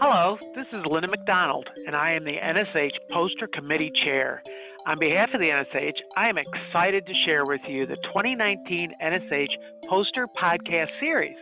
Hello, 0.00 0.36
this 0.56 0.66
is 0.72 0.84
Linda 0.90 1.06
McDonald, 1.08 1.68
and 1.86 1.94
I 1.94 2.14
am 2.14 2.24
the 2.24 2.32
NSH 2.32 2.90
Poster 3.12 3.46
Committee 3.46 3.92
Chair. 4.04 4.42
On 4.86 4.98
behalf 4.98 5.32
of 5.32 5.40
the 5.40 5.46
NSH, 5.46 5.94
I 6.16 6.28
am 6.28 6.38
excited 6.38 7.06
to 7.06 7.14
share 7.24 7.44
with 7.44 7.60
you 7.68 7.86
the 7.86 7.94
2019 7.94 8.94
NSH 9.00 9.52
Poster 9.88 10.26
Podcast 10.36 10.90
Series. 10.98 11.36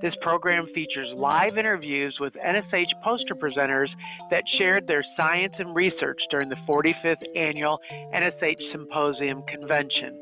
This 0.00 0.14
program 0.22 0.66
features 0.74 1.08
live 1.14 1.58
interviews 1.58 2.16
with 2.18 2.32
NSH 2.34 3.02
poster 3.04 3.34
presenters 3.34 3.90
that 4.30 4.44
shared 4.48 4.86
their 4.86 5.04
science 5.18 5.56
and 5.58 5.76
research 5.76 6.22
during 6.30 6.48
the 6.48 6.56
45th 6.66 7.22
annual 7.36 7.80
NSH 8.14 8.72
Symposium 8.72 9.42
Convention. 9.42 10.18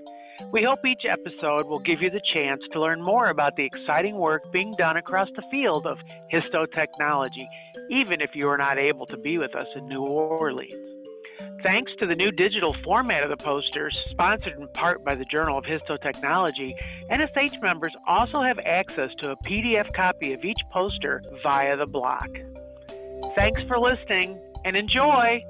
We 0.52 0.62
hope 0.62 0.84
each 0.86 1.04
episode 1.06 1.66
will 1.66 1.80
give 1.80 2.00
you 2.00 2.10
the 2.10 2.20
chance 2.34 2.62
to 2.70 2.80
learn 2.80 3.02
more 3.02 3.28
about 3.28 3.56
the 3.56 3.64
exciting 3.64 4.16
work 4.16 4.50
being 4.52 4.72
done 4.78 4.96
across 4.96 5.28
the 5.34 5.42
field 5.50 5.86
of 5.86 5.98
histotechnology, 6.32 7.46
even 7.90 8.20
if 8.20 8.30
you 8.34 8.48
are 8.48 8.56
not 8.56 8.78
able 8.78 9.04
to 9.06 9.16
be 9.16 9.36
with 9.38 9.54
us 9.54 9.66
in 9.74 9.86
New 9.86 10.02
Orleans. 10.02 10.72
Thanks 11.62 11.90
to 11.98 12.06
the 12.06 12.14
new 12.14 12.30
digital 12.30 12.74
format 12.84 13.24
of 13.24 13.30
the 13.30 13.44
posters, 13.44 13.96
sponsored 14.10 14.58
in 14.58 14.68
part 14.68 15.04
by 15.04 15.16
the 15.16 15.24
Journal 15.24 15.58
of 15.58 15.64
Histotechnology, 15.64 16.72
NSH 17.10 17.60
members 17.60 17.92
also 18.06 18.40
have 18.40 18.60
access 18.60 19.10
to 19.18 19.32
a 19.32 19.36
PDF 19.38 19.92
copy 19.92 20.32
of 20.32 20.44
each 20.44 20.60
poster 20.72 21.20
via 21.42 21.76
the 21.76 21.86
block. 21.86 22.28
Thanks 23.34 23.60
for 23.62 23.78
listening 23.78 24.40
and 24.64 24.76
enjoy! 24.76 25.42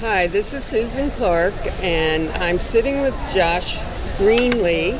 Hi, 0.00 0.28
this 0.28 0.54
is 0.54 0.64
Susan 0.64 1.10
Clark, 1.10 1.52
and 1.82 2.30
I'm 2.42 2.58
sitting 2.58 3.02
with 3.02 3.12
Josh 3.28 3.76
Greenlee 4.16 4.98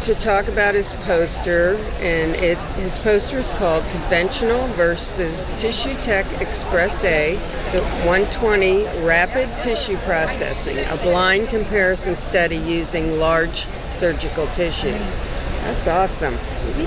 to 0.00 0.14
talk 0.14 0.48
about 0.48 0.74
his 0.74 0.94
poster. 1.04 1.76
And 2.00 2.34
it, 2.36 2.56
his 2.76 2.96
poster 2.96 3.36
is 3.36 3.50
called 3.50 3.84
Conventional 3.90 4.66
versus 4.68 5.50
Tissue 5.60 5.92
Tech 6.00 6.24
Express 6.40 7.04
A, 7.04 7.34
the 7.72 7.82
120 8.06 8.84
Rapid 9.04 9.46
Tissue 9.60 9.98
Processing, 10.06 10.78
a 10.78 11.02
blind 11.02 11.48
comparison 11.48 12.16
study 12.16 12.56
using 12.56 13.18
large 13.18 13.66
surgical 13.88 14.46
tissues. 14.54 15.20
That's 15.64 15.86
awesome. 15.86 16.32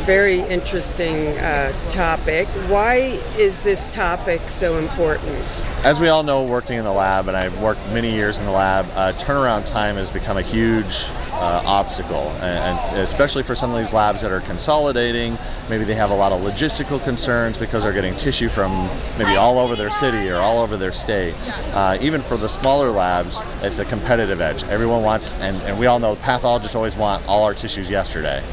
Very 0.08 0.40
interesting 0.40 1.38
uh, 1.38 1.72
topic. 1.92 2.48
Why 2.68 3.20
is 3.38 3.64
this 3.64 3.90
topic 3.90 4.42
so 4.50 4.80
important? 4.80 5.67
As 5.86 6.02
we 6.02 6.10
all 6.10 6.24
know, 6.24 6.44
working 6.44 6.78
in 6.78 6.84
the 6.84 6.92
lab, 6.92 7.28
and 7.28 7.38
I've 7.38 7.62
worked 7.62 7.80
many 7.94 8.12
years 8.12 8.40
in 8.40 8.46
the 8.46 8.52
lab, 8.52 8.86
uh, 8.96 9.14
turnaround 9.14 9.66
time 9.66 9.96
has 9.96 10.10
become 10.12 10.38
a 10.38 10.42
huge 10.42 11.06
uh, 11.32 11.62
obstacle, 11.66 12.30
and, 12.42 12.78
and, 12.80 12.98
especially 12.98 13.44
for 13.44 13.56
some 13.56 13.72
of 13.72 13.78
these 13.78 13.94
labs 13.94 14.22
that 14.22 14.32
are 14.32 14.42
consolidating. 14.42 15.38
Maybe 15.70 15.86
they 15.86 15.94
have 15.94 16.10
a 16.10 16.16
lot 16.16 16.34
of 16.34 16.42
logistical 16.42 17.02
concerns 17.04 17.58
because 17.58 17.84
they're 17.84 17.94
getting 17.94 18.16
tissue 18.16 18.50
from 18.50 18.72
maybe 19.18 19.38
all 19.38 19.60
over 19.60 19.76
their 19.76 19.92
city 19.92 20.30
or 20.30 20.36
all 20.38 20.60
over 20.62 20.76
their 20.76 20.92
state. 20.92 21.36
Uh, 21.74 21.98
even 22.02 22.22
for 22.22 22.36
the 22.36 22.50
smaller 22.50 22.90
labs, 22.90 23.40
it's 23.62 23.80
a 23.80 23.86
competitive 23.86 24.42
edge. 24.42 24.64
Everyone 24.66 25.04
wants, 25.04 25.36
and, 25.36 25.56
and 25.62 25.80
we 25.80 25.86
all 25.86 26.00
know 26.00 26.16
pathologists 26.16 26.76
always 26.76 26.98
want 26.98 27.26
all 27.30 27.46
our 27.46 27.54
tissues 27.54 27.90
yesterday. 27.90 28.44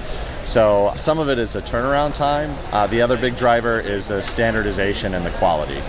So 0.44 0.92
some 0.94 1.18
of 1.18 1.30
it 1.30 1.38
is 1.38 1.56
a 1.56 1.62
turnaround 1.62 2.14
time. 2.14 2.54
Uh, 2.70 2.86
the 2.86 3.00
other 3.00 3.16
big 3.16 3.34
driver 3.36 3.80
is 3.80 4.08
the 4.08 4.22
standardization 4.22 5.14
and 5.14 5.24
the 5.24 5.30
quality. 5.30 5.80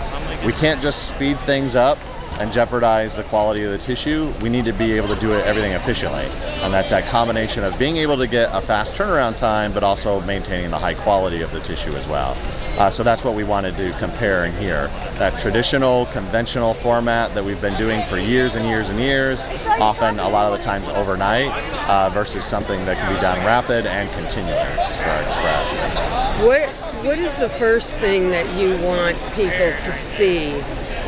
We 0.46 0.52
can't 0.52 0.80
just 0.80 1.08
speed 1.08 1.36
things 1.40 1.74
up 1.74 1.98
and 2.38 2.52
jeopardize 2.52 3.16
the 3.16 3.24
quality 3.24 3.64
of 3.64 3.72
the 3.72 3.78
tissue. 3.78 4.32
We 4.40 4.48
need 4.48 4.64
to 4.66 4.72
be 4.72 4.92
able 4.92 5.08
to 5.08 5.18
do 5.18 5.32
it, 5.32 5.44
everything 5.44 5.72
efficiently. 5.72 6.22
And 6.62 6.72
that's 6.72 6.90
that 6.90 7.02
combination 7.10 7.64
of 7.64 7.76
being 7.80 7.96
able 7.96 8.16
to 8.18 8.28
get 8.28 8.50
a 8.52 8.60
fast 8.60 8.94
turnaround 8.94 9.36
time, 9.36 9.72
but 9.72 9.82
also 9.82 10.20
maintaining 10.20 10.70
the 10.70 10.78
high 10.78 10.94
quality 10.94 11.42
of 11.42 11.50
the 11.50 11.58
tissue 11.58 11.90
as 11.96 12.06
well. 12.06 12.36
Uh, 12.78 12.90
so 12.90 13.02
that's 13.02 13.24
what 13.24 13.34
we 13.34 13.42
wanted 13.42 13.74
to 13.74 13.90
compare 13.92 14.44
in 14.44 14.52
here. 14.56 14.88
That 15.18 15.38
traditional, 15.38 16.06
conventional 16.06 16.74
format 16.74 17.34
that 17.34 17.42
we've 17.42 17.60
been 17.60 17.76
doing 17.78 18.02
for 18.02 18.18
years 18.18 18.54
and 18.54 18.66
years 18.66 18.90
and 18.90 19.00
years, 19.00 19.42
often 19.80 20.18
a 20.18 20.28
lot 20.28 20.44
of 20.44 20.52
the 20.52 20.62
times 20.62 20.88
overnight, 20.88 21.50
uh, 21.88 22.10
versus 22.10 22.44
something 22.44 22.78
that 22.84 22.98
can 22.98 23.14
be 23.14 23.20
done 23.20 23.38
rapid 23.46 23.86
and 23.86 24.10
continuous 24.10 24.98
for 24.98 25.08
Xpress. 25.08 26.44
What, 26.44 26.68
what 27.04 27.18
is 27.18 27.40
the 27.40 27.48
first 27.48 27.96
thing 27.96 28.28
that 28.30 28.46
you 28.60 28.76
want 28.86 29.16
people 29.34 29.72
to 29.72 29.92
see 29.92 30.52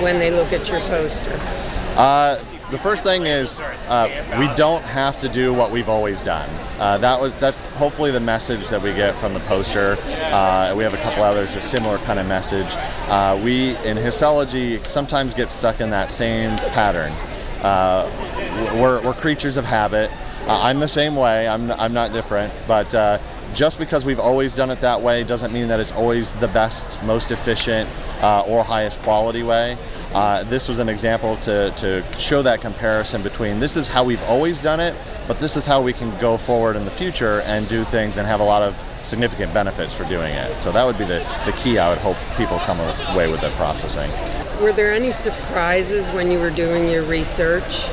when 0.03 0.19
they 0.19 0.31
look 0.31 0.53
at 0.53 0.71
your 0.71 0.81
poster? 0.81 1.39
Uh, 1.97 2.39
the 2.71 2.79
first 2.79 3.03
thing 3.03 3.25
is 3.25 3.61
uh, 3.89 4.09
we 4.39 4.55
don't 4.55 4.84
have 4.84 5.21
to 5.21 5.29
do 5.29 5.55
what 5.55 5.71
we've 5.71 5.89
always 5.89 6.23
done. 6.23 6.49
Uh, 6.79 6.99
that 6.99 7.21
was 7.21 7.39
that's 7.41 7.67
hopefully 7.77 8.11
the 8.11 8.21
message 8.21 8.69
that 8.69 8.83
we 8.83 8.93
get 8.93 9.15
from 9.15 9.33
the 9.33 9.41
poster. 9.41 9.97
Uh, 10.33 10.75
we 10.77 10.83
have 10.83 10.95
a 10.95 10.99
couple 10.99 11.23
others 11.23 11.56
a 11.56 11.61
similar 11.61 11.99
kind 11.99 12.19
of 12.19 12.27
message. 12.27 12.69
Uh, 13.09 13.41
we 13.43 13.77
in 13.79 13.97
histology 13.97 14.79
sometimes 14.84 15.34
get 15.34 15.51
stuck 15.51 15.81
in 15.81 15.91
that 15.91 16.11
same 16.11 16.56
pattern. 16.73 17.11
Uh, 17.62 18.09
we're, 18.81 19.03
we're 19.03 19.15
creatures 19.15 19.56
of 19.56 19.65
habit. 19.65 20.11
Uh, 20.47 20.61
I'm 20.62 20.79
the 20.79 20.89
same 20.89 21.17
way. 21.17 21.49
I'm 21.49 21.71
I'm 21.73 21.93
not 21.93 22.12
different, 22.12 22.53
but 22.69 22.95
just 23.55 23.79
because 23.79 24.05
we've 24.05 24.21
always 24.21 24.55
done 24.55 24.71
it 24.71 24.81
that 24.81 25.00
way 25.00 25.25
doesn't 25.25 25.53
mean 25.53 25.69
that 25.69 25.81
it's 25.81 25.93
always 25.93 26.35
the 26.35 26.49
best, 26.49 27.03
most 27.05 27.31
efficient, 27.31 27.89
uh, 28.21 28.43
or 28.47 28.62
highest 28.62 29.00
quality 29.03 29.43
way. 29.43 29.75
Uh, 30.15 30.43
this 30.45 30.69
was 30.69 30.79
an 30.79 30.89
example 30.89 31.37
to, 31.37 31.71
to 31.77 32.03
show 32.19 32.43
that 32.43 32.61
comparison 32.61 33.23
between 33.23 33.61
this 33.61 33.77
is 33.77 33.89
how 33.89 34.05
we've 34.05 34.23
always 34.25 34.63
done 34.63 34.81
it, 34.81 34.95
but 35.27 35.39
this 35.39 35.57
is 35.57 35.67
how 35.67 35.83
we 35.83 35.93
can 35.93 36.17
go 36.19 36.37
forward 36.37 36.77
in 36.77 36.85
the 36.85 36.91
future 36.91 37.43
and 37.45 37.69
do 37.69 37.85
things 37.85 38.17
and 38.17 38.27
have 38.27 38.41
a 38.41 38.45
lot 38.45 38.63
of 38.63 38.75
significant 39.03 39.53
benefits 39.53 39.95
for 39.95 40.05
doing 40.05 40.33
it. 40.33 40.53
So 40.57 40.73
that 40.73 40.85
would 40.85 40.99
be 40.99 41.05
the, 41.05 41.19
the 41.45 41.53
key 41.59 41.79
I 41.79 41.89
would 41.89 41.99
hope 41.99 42.17
people 42.37 42.59
come 42.61 42.79
away 43.15 43.31
with 43.31 43.41
the 43.41 43.51
processing. 43.57 44.11
Were 44.63 44.73
there 44.73 44.93
any 44.93 45.13
surprises 45.13 46.11
when 46.11 46.31
you 46.31 46.39
were 46.39 46.51
doing 46.51 46.89
your 46.89 47.05
research? 47.05 47.91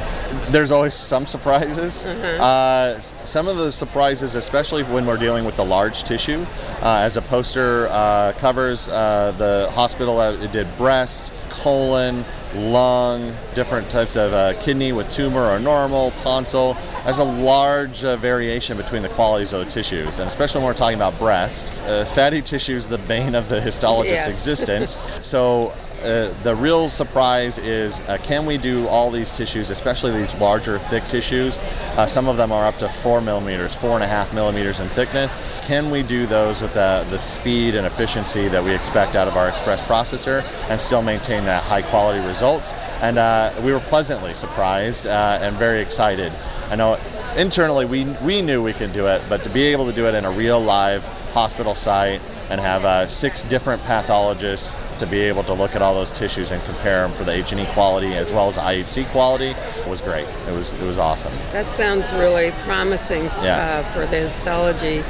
there's 0.49 0.71
always 0.71 0.93
some 0.93 1.25
surprises. 1.25 2.05
Uh-huh. 2.05 2.43
Uh, 2.43 2.99
some 2.99 3.47
of 3.47 3.57
the 3.57 3.71
surprises, 3.71 4.35
especially 4.35 4.83
when 4.83 5.05
we're 5.05 5.17
dealing 5.17 5.45
with 5.45 5.55
the 5.55 5.65
large 5.65 6.03
tissue, 6.03 6.45
uh, 6.81 6.99
as 6.99 7.17
a 7.17 7.21
poster 7.21 7.87
uh, 7.89 8.33
covers 8.39 8.89
uh, 8.89 9.33
the 9.37 9.69
hospital, 9.73 10.21
it 10.21 10.51
did 10.51 10.67
breast, 10.77 11.31
colon, 11.49 12.23
lung, 12.55 13.33
different 13.53 13.89
types 13.89 14.15
of 14.15 14.33
uh, 14.33 14.53
kidney 14.61 14.91
with 14.91 15.09
tumor 15.11 15.45
or 15.45 15.59
normal, 15.59 16.11
tonsil. 16.11 16.75
There's 17.03 17.19
a 17.19 17.23
large 17.23 18.03
uh, 18.03 18.15
variation 18.17 18.77
between 18.77 19.01
the 19.01 19.09
qualities 19.09 19.53
of 19.53 19.63
the 19.63 19.71
tissues, 19.71 20.19
and 20.19 20.27
especially 20.27 20.59
when 20.59 20.67
we're 20.67 20.73
talking 20.73 20.95
about 20.95 21.17
breast. 21.19 21.65
Uh, 21.83 22.05
fatty 22.05 22.41
tissue 22.41 22.75
is 22.75 22.87
the 22.87 22.97
bane 22.99 23.35
of 23.35 23.49
the 23.49 23.59
histologist's 23.59 24.27
yes. 24.27 24.27
existence. 24.47 24.97
So 25.25 25.73
uh, 26.05 26.31
the 26.43 26.55
real 26.55 26.87
surprise 26.87 27.57
is 27.57 27.99
uh, 28.01 28.17
can 28.21 28.45
we 28.45 28.57
do 28.57 28.87
all 28.87 29.09
these 29.09 29.35
tissues, 29.35 29.71
especially 29.71 30.11
these 30.11 30.39
larger, 30.39 30.77
thick 30.77 31.03
tissues? 31.05 31.57
Uh, 31.97 32.05
some 32.05 32.27
of 32.27 32.37
them 32.37 32.51
are 32.51 32.67
up 32.67 32.77
to 32.77 32.87
four 32.87 33.21
millimeters, 33.21 33.73
four 33.73 33.95
and 33.95 34.03
a 34.03 34.07
half 34.07 34.31
millimeters 34.33 34.79
in 34.79 34.87
thickness. 34.89 35.41
Can 35.65 35.89
we 35.89 36.03
do 36.03 36.27
those 36.27 36.61
with 36.61 36.73
the, 36.75 37.05
the 37.09 37.17
speed 37.17 37.73
and 37.73 37.87
efficiency 37.87 38.47
that 38.49 38.63
we 38.63 38.73
expect 38.73 39.15
out 39.15 39.27
of 39.27 39.35
our 39.35 39.49
Xpress 39.49 39.81
processor 39.81 40.43
and 40.69 40.79
still 40.79 41.01
maintain 41.01 41.43
that 41.45 41.63
high 41.63 41.81
quality 41.81 42.25
results? 42.27 42.73
And 43.01 43.17
uh, 43.17 43.51
we 43.63 43.73
were 43.73 43.79
pleasantly 43.79 44.35
surprised 44.35 45.07
uh, 45.07 45.39
and 45.41 45.55
very 45.55 45.81
excited. 45.81 46.31
I 46.69 46.75
know 46.75 46.99
internally 47.35 47.85
we, 47.85 48.05
we 48.23 48.43
knew 48.43 48.61
we 48.61 48.73
could 48.73 48.93
do 48.93 49.07
it, 49.07 49.23
but 49.27 49.43
to 49.43 49.49
be 49.49 49.63
able 49.63 49.87
to 49.87 49.93
do 49.93 50.07
it 50.07 50.13
in 50.13 50.25
a 50.25 50.31
real 50.31 50.61
live 50.61 51.07
hospital 51.33 51.73
site 51.73 52.21
and 52.49 52.61
have 52.61 53.09
six 53.09 53.43
different 53.43 53.81
pathologists 53.83 54.75
to 54.99 55.05
be 55.07 55.19
able 55.21 55.43
to 55.43 55.53
look 55.53 55.75
at 55.75 55.81
all 55.81 55.93
those 55.93 56.11
tissues 56.11 56.51
and 56.51 56.61
compare 56.63 57.01
them 57.01 57.11
for 57.11 57.23
the 57.23 57.33
H&E 57.33 57.65
quality 57.67 58.13
as 58.13 58.31
well 58.31 58.47
as 58.47 58.57
IHC 58.57 59.05
quality 59.07 59.53
was 59.87 60.01
great. 60.01 60.27
It 60.47 60.53
was 60.53 60.73
it 60.73 60.85
was 60.85 60.97
awesome. 60.97 61.33
That 61.49 61.71
sounds 61.73 62.13
really 62.13 62.51
promising 62.65 63.23
yeah. 63.43 63.83
uh, 63.85 63.91
for 63.91 64.05
the 64.05 64.17
histology 64.17 65.01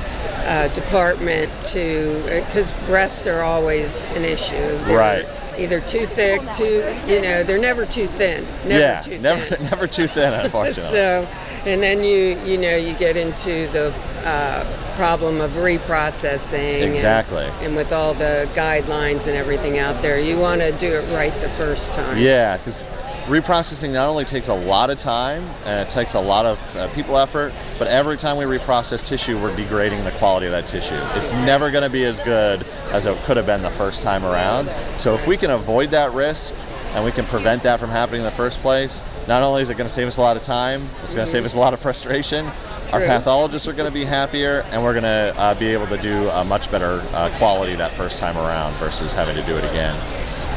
uh, 0.47 0.67
department 0.69 1.51
to 1.65 2.21
because 2.25 2.73
breasts 2.87 3.27
are 3.27 3.41
always 3.41 4.03
an 4.15 4.23
issue. 4.23 4.55
They're 4.85 4.97
right. 4.97 5.25
Either 5.57 5.79
too 5.79 6.05
thick, 6.05 6.41
too 6.51 6.83
you 7.11 7.21
know, 7.21 7.43
they're 7.43 7.59
never 7.59 7.85
too 7.85 8.07
thin. 8.07 8.43
Never 8.67 8.79
yeah, 8.79 9.01
too 9.01 9.19
never 9.19 9.39
thin. 9.39 9.63
never 9.71 9.87
too 9.87 10.07
thin, 10.07 10.33
unfortunately. 10.43 10.81
so, 10.81 11.27
and 11.65 11.81
then 11.81 12.03
you 12.03 12.37
you 12.43 12.57
know 12.57 12.75
you 12.75 12.95
get 12.97 13.15
into 13.15 13.71
the 13.71 13.93
uh, 14.25 14.84
problem 14.95 15.41
of 15.41 15.51
reprocessing. 15.51 16.83
and- 16.83 16.91
Exactly. 16.91 17.45
And, 17.61 17.75
with 17.75 17.91
all 17.91 18.13
the 18.13 18.47
guidelines 18.53 19.27
and 19.27 19.35
everything 19.35 19.79
out 19.79 20.01
there, 20.01 20.19
you 20.19 20.37
want 20.39 20.61
to 20.61 20.71
do 20.73 20.87
it 20.87 21.13
right 21.13 21.33
the 21.41 21.49
first 21.49 21.93
time. 21.93 22.17
Yeah, 22.17 22.57
because 22.57 22.83
reprocessing 23.27 23.91
not 23.91 24.07
only 24.07 24.23
takes 24.23 24.47
a 24.47 24.53
lot 24.53 24.89
of 24.89 24.97
time 24.97 25.43
and 25.65 25.85
it 25.85 25.89
takes 25.89 26.13
a 26.13 26.19
lot 26.19 26.45
of 26.45 26.77
uh, 26.77 26.87
people 26.95 27.17
effort, 27.17 27.51
but 27.77 27.87
every 27.87 28.17
time 28.17 28.37
we 28.37 28.45
reprocess 28.45 29.05
tissue, 29.05 29.37
we're 29.41 29.55
degrading 29.55 30.03
the 30.05 30.11
quality 30.11 30.45
of 30.45 30.51
that 30.53 30.67
tissue. 30.67 30.95
It's 31.15 31.31
never 31.45 31.69
going 31.71 31.83
to 31.83 31.89
be 31.89 32.05
as 32.05 32.19
good 32.19 32.61
as 32.93 33.05
it 33.05 33.17
could 33.25 33.35
have 33.37 33.45
been 33.45 33.61
the 33.61 33.69
first 33.69 34.01
time 34.01 34.23
around. 34.23 34.67
So 34.99 35.13
if 35.13 35.27
we 35.27 35.37
can 35.37 35.51
avoid 35.51 35.89
that 35.89 36.13
risk 36.13 36.53
and 36.93 37.03
we 37.03 37.11
can 37.11 37.25
prevent 37.25 37.63
that 37.63 37.79
from 37.79 37.89
happening 37.89 38.21
in 38.21 38.25
the 38.25 38.31
first 38.31 38.59
place, 38.59 39.11
not 39.27 39.41
only 39.41 39.61
is 39.61 39.69
it 39.69 39.77
going 39.77 39.87
to 39.87 39.93
save 39.93 40.07
us 40.07 40.17
a 40.17 40.21
lot 40.21 40.37
of 40.37 40.43
time, 40.43 40.81
it's 41.03 41.15
going 41.15 41.25
to 41.25 41.31
save 41.31 41.45
us 41.45 41.55
a 41.55 41.59
lot 41.59 41.73
of 41.73 41.79
frustration. 41.79 42.45
Our 42.93 42.99
pathologists 43.01 43.67
are 43.67 43.73
going 43.73 43.89
to 43.89 43.93
be 43.93 44.05
happier, 44.05 44.63
and 44.71 44.83
we're 44.83 44.93
going 44.93 45.03
to 45.03 45.33
uh, 45.37 45.55
be 45.55 45.67
able 45.67 45.87
to 45.87 45.97
do 45.97 46.29
a 46.29 46.45
much 46.45 46.71
better 46.71 47.01
uh, 47.13 47.33
quality 47.37 47.75
that 47.75 47.91
first 47.93 48.19
time 48.19 48.37
around 48.37 48.73
versus 48.75 49.13
having 49.13 49.35
to 49.35 49.41
do 49.43 49.57
it 49.57 49.63
again. 49.65 49.95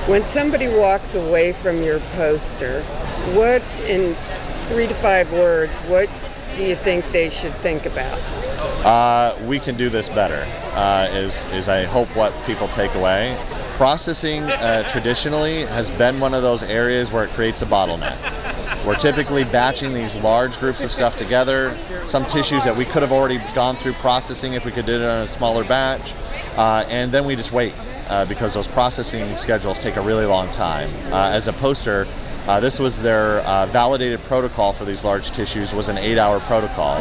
When 0.08 0.22
somebody 0.22 0.68
walks 0.68 1.14
away 1.14 1.52
from 1.52 1.82
your 1.82 2.00
poster, 2.16 2.82
what, 3.34 3.62
in 3.86 4.14
three 4.68 4.86
to 4.86 4.94
five 4.94 5.32
words, 5.32 5.72
what 5.80 6.08
do 6.56 6.64
you 6.64 6.74
think 6.74 7.04
they 7.12 7.30
should 7.30 7.52
think 7.54 7.86
about? 7.86 8.18
Uh, 8.84 9.36
we 9.46 9.58
can 9.58 9.76
do 9.76 9.88
this 9.88 10.08
better. 10.08 10.44
Uh, 10.74 11.08
is 11.10 11.46
is 11.54 11.68
I 11.68 11.84
hope 11.84 12.08
what 12.16 12.32
people 12.46 12.68
take 12.68 12.94
away. 12.94 13.36
Processing 13.76 14.42
uh, 14.42 14.82
traditionally 14.88 15.62
has 15.66 15.90
been 15.92 16.20
one 16.20 16.34
of 16.34 16.42
those 16.42 16.62
areas 16.62 17.12
where 17.12 17.24
it 17.24 17.30
creates 17.30 17.62
a 17.62 17.66
bottleneck. 17.66 18.37
We're 18.86 18.96
typically 18.96 19.44
batching 19.44 19.92
these 19.92 20.16
large 20.16 20.58
groups 20.58 20.82
of 20.82 20.90
stuff 20.90 21.16
together. 21.16 21.76
Some 22.06 22.24
tissues 22.24 22.64
that 22.64 22.76
we 22.76 22.84
could 22.84 23.02
have 23.02 23.12
already 23.12 23.38
gone 23.54 23.74
through 23.76 23.92
processing 23.94 24.54
if 24.54 24.64
we 24.64 24.70
could 24.70 24.86
do 24.86 24.94
it 24.94 25.02
on 25.02 25.24
a 25.24 25.28
smaller 25.28 25.64
batch, 25.64 26.14
uh, 26.56 26.84
and 26.88 27.12
then 27.12 27.24
we 27.24 27.36
just 27.36 27.52
wait 27.52 27.74
uh, 28.08 28.24
because 28.24 28.54
those 28.54 28.68
processing 28.68 29.36
schedules 29.36 29.78
take 29.78 29.96
a 29.96 30.00
really 30.00 30.24
long 30.24 30.50
time. 30.50 30.88
Uh, 31.12 31.30
as 31.32 31.48
a 31.48 31.52
poster, 31.52 32.06
uh, 32.48 32.58
this 32.60 32.78
was 32.78 33.02
their 33.02 33.40
uh, 33.40 33.66
validated 33.66 34.20
protocol 34.20 34.72
for 34.72 34.86
these 34.86 35.04
large 35.04 35.32
tissues 35.32 35.74
was 35.74 35.90
an 35.90 35.98
eight-hour 35.98 36.40
protocol. 36.40 36.98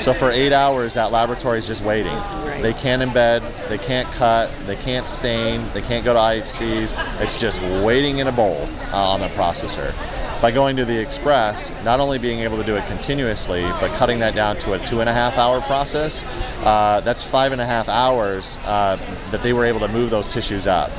So 0.00 0.12
for 0.12 0.28
eight 0.30 0.52
hours, 0.52 0.94
that 0.94 1.12
laboratory 1.12 1.58
is 1.58 1.68
just 1.68 1.84
waiting. 1.84 2.16
They 2.62 2.72
can't 2.72 3.00
embed, 3.00 3.68
they 3.68 3.78
can't 3.78 4.08
cut, 4.08 4.50
they 4.66 4.74
can't 4.74 5.08
stain, 5.08 5.62
they 5.72 5.82
can't 5.82 6.04
go 6.04 6.14
to 6.14 6.18
IHCs. 6.18 7.22
It's 7.22 7.40
just 7.40 7.62
waiting 7.84 8.18
in 8.18 8.26
a 8.26 8.32
bowl 8.32 8.68
uh, 8.92 8.96
on 8.96 9.20
the 9.20 9.28
processor. 9.28 9.94
By 10.40 10.52
going 10.52 10.76
to 10.76 10.84
the 10.84 11.04
Xpress, 11.04 11.72
not 11.84 11.98
only 11.98 12.16
being 12.16 12.40
able 12.40 12.58
to 12.58 12.64
do 12.64 12.76
it 12.76 12.86
continuously, 12.86 13.62
but 13.80 13.90
cutting 13.96 14.20
that 14.20 14.36
down 14.36 14.56
to 14.58 14.74
a 14.74 14.78
two 14.78 15.00
and 15.00 15.08
a 15.08 15.12
half 15.12 15.36
hour 15.36 15.60
process, 15.62 16.22
uh, 16.64 17.00
that's 17.04 17.28
five 17.28 17.50
and 17.50 17.60
a 17.60 17.66
half 17.66 17.88
hours 17.88 18.60
uh, 18.64 18.96
that 19.32 19.42
they 19.42 19.52
were 19.52 19.64
able 19.64 19.80
to 19.80 19.88
move 19.88 20.10
those 20.10 20.28
tissues 20.28 20.68
up. 20.68 20.90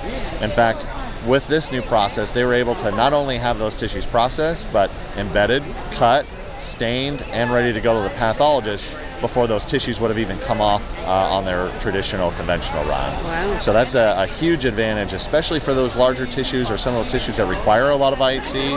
In 0.42 0.50
fact, 0.50 0.86
with 1.26 1.48
this 1.48 1.72
new 1.72 1.82
process, 1.82 2.32
they 2.32 2.44
were 2.44 2.54
able 2.54 2.76
to 2.76 2.92
not 2.92 3.14
only 3.14 3.38
have 3.38 3.60
those 3.60 3.78
tissues 3.78 4.06
processed, 4.06 4.68
but 4.74 4.92
embedded, 5.16 5.64
cut, 5.92 6.26
stained, 6.58 7.22
and 7.32 7.50
ready 7.50 7.72
to 7.72 7.80
go 7.80 7.96
to 7.96 8.10
the 8.10 8.14
pathologist 8.16 8.92
before 9.22 9.48
those 9.48 9.66
tissues 9.66 10.00
would 10.00 10.10
have 10.10 10.20
even 10.20 10.38
come 10.40 10.62
off 10.62 10.98
uh, 11.00 11.12
on 11.12 11.46
their 11.46 11.70
traditional 11.80 12.32
conventional 12.32 12.84
run. 12.84 13.24
Wow. 13.24 13.60
So 13.60 13.74
that's 13.74 13.96
a, 13.96 14.16
a 14.18 14.26
huge 14.26 14.66
advantage, 14.66 15.14
especially 15.14 15.60
for 15.60 15.74
those 15.74 15.96
larger 15.96 16.26
tissues 16.26 16.72
or 16.72 16.78
some 16.78 16.94
of 16.94 17.00
those 17.00 17.12
tissues 17.12 17.38
that 17.38 17.48
require 17.48 17.90
a 17.90 17.96
lot 17.96 18.14
of 18.14 18.20
IHC. 18.20 18.76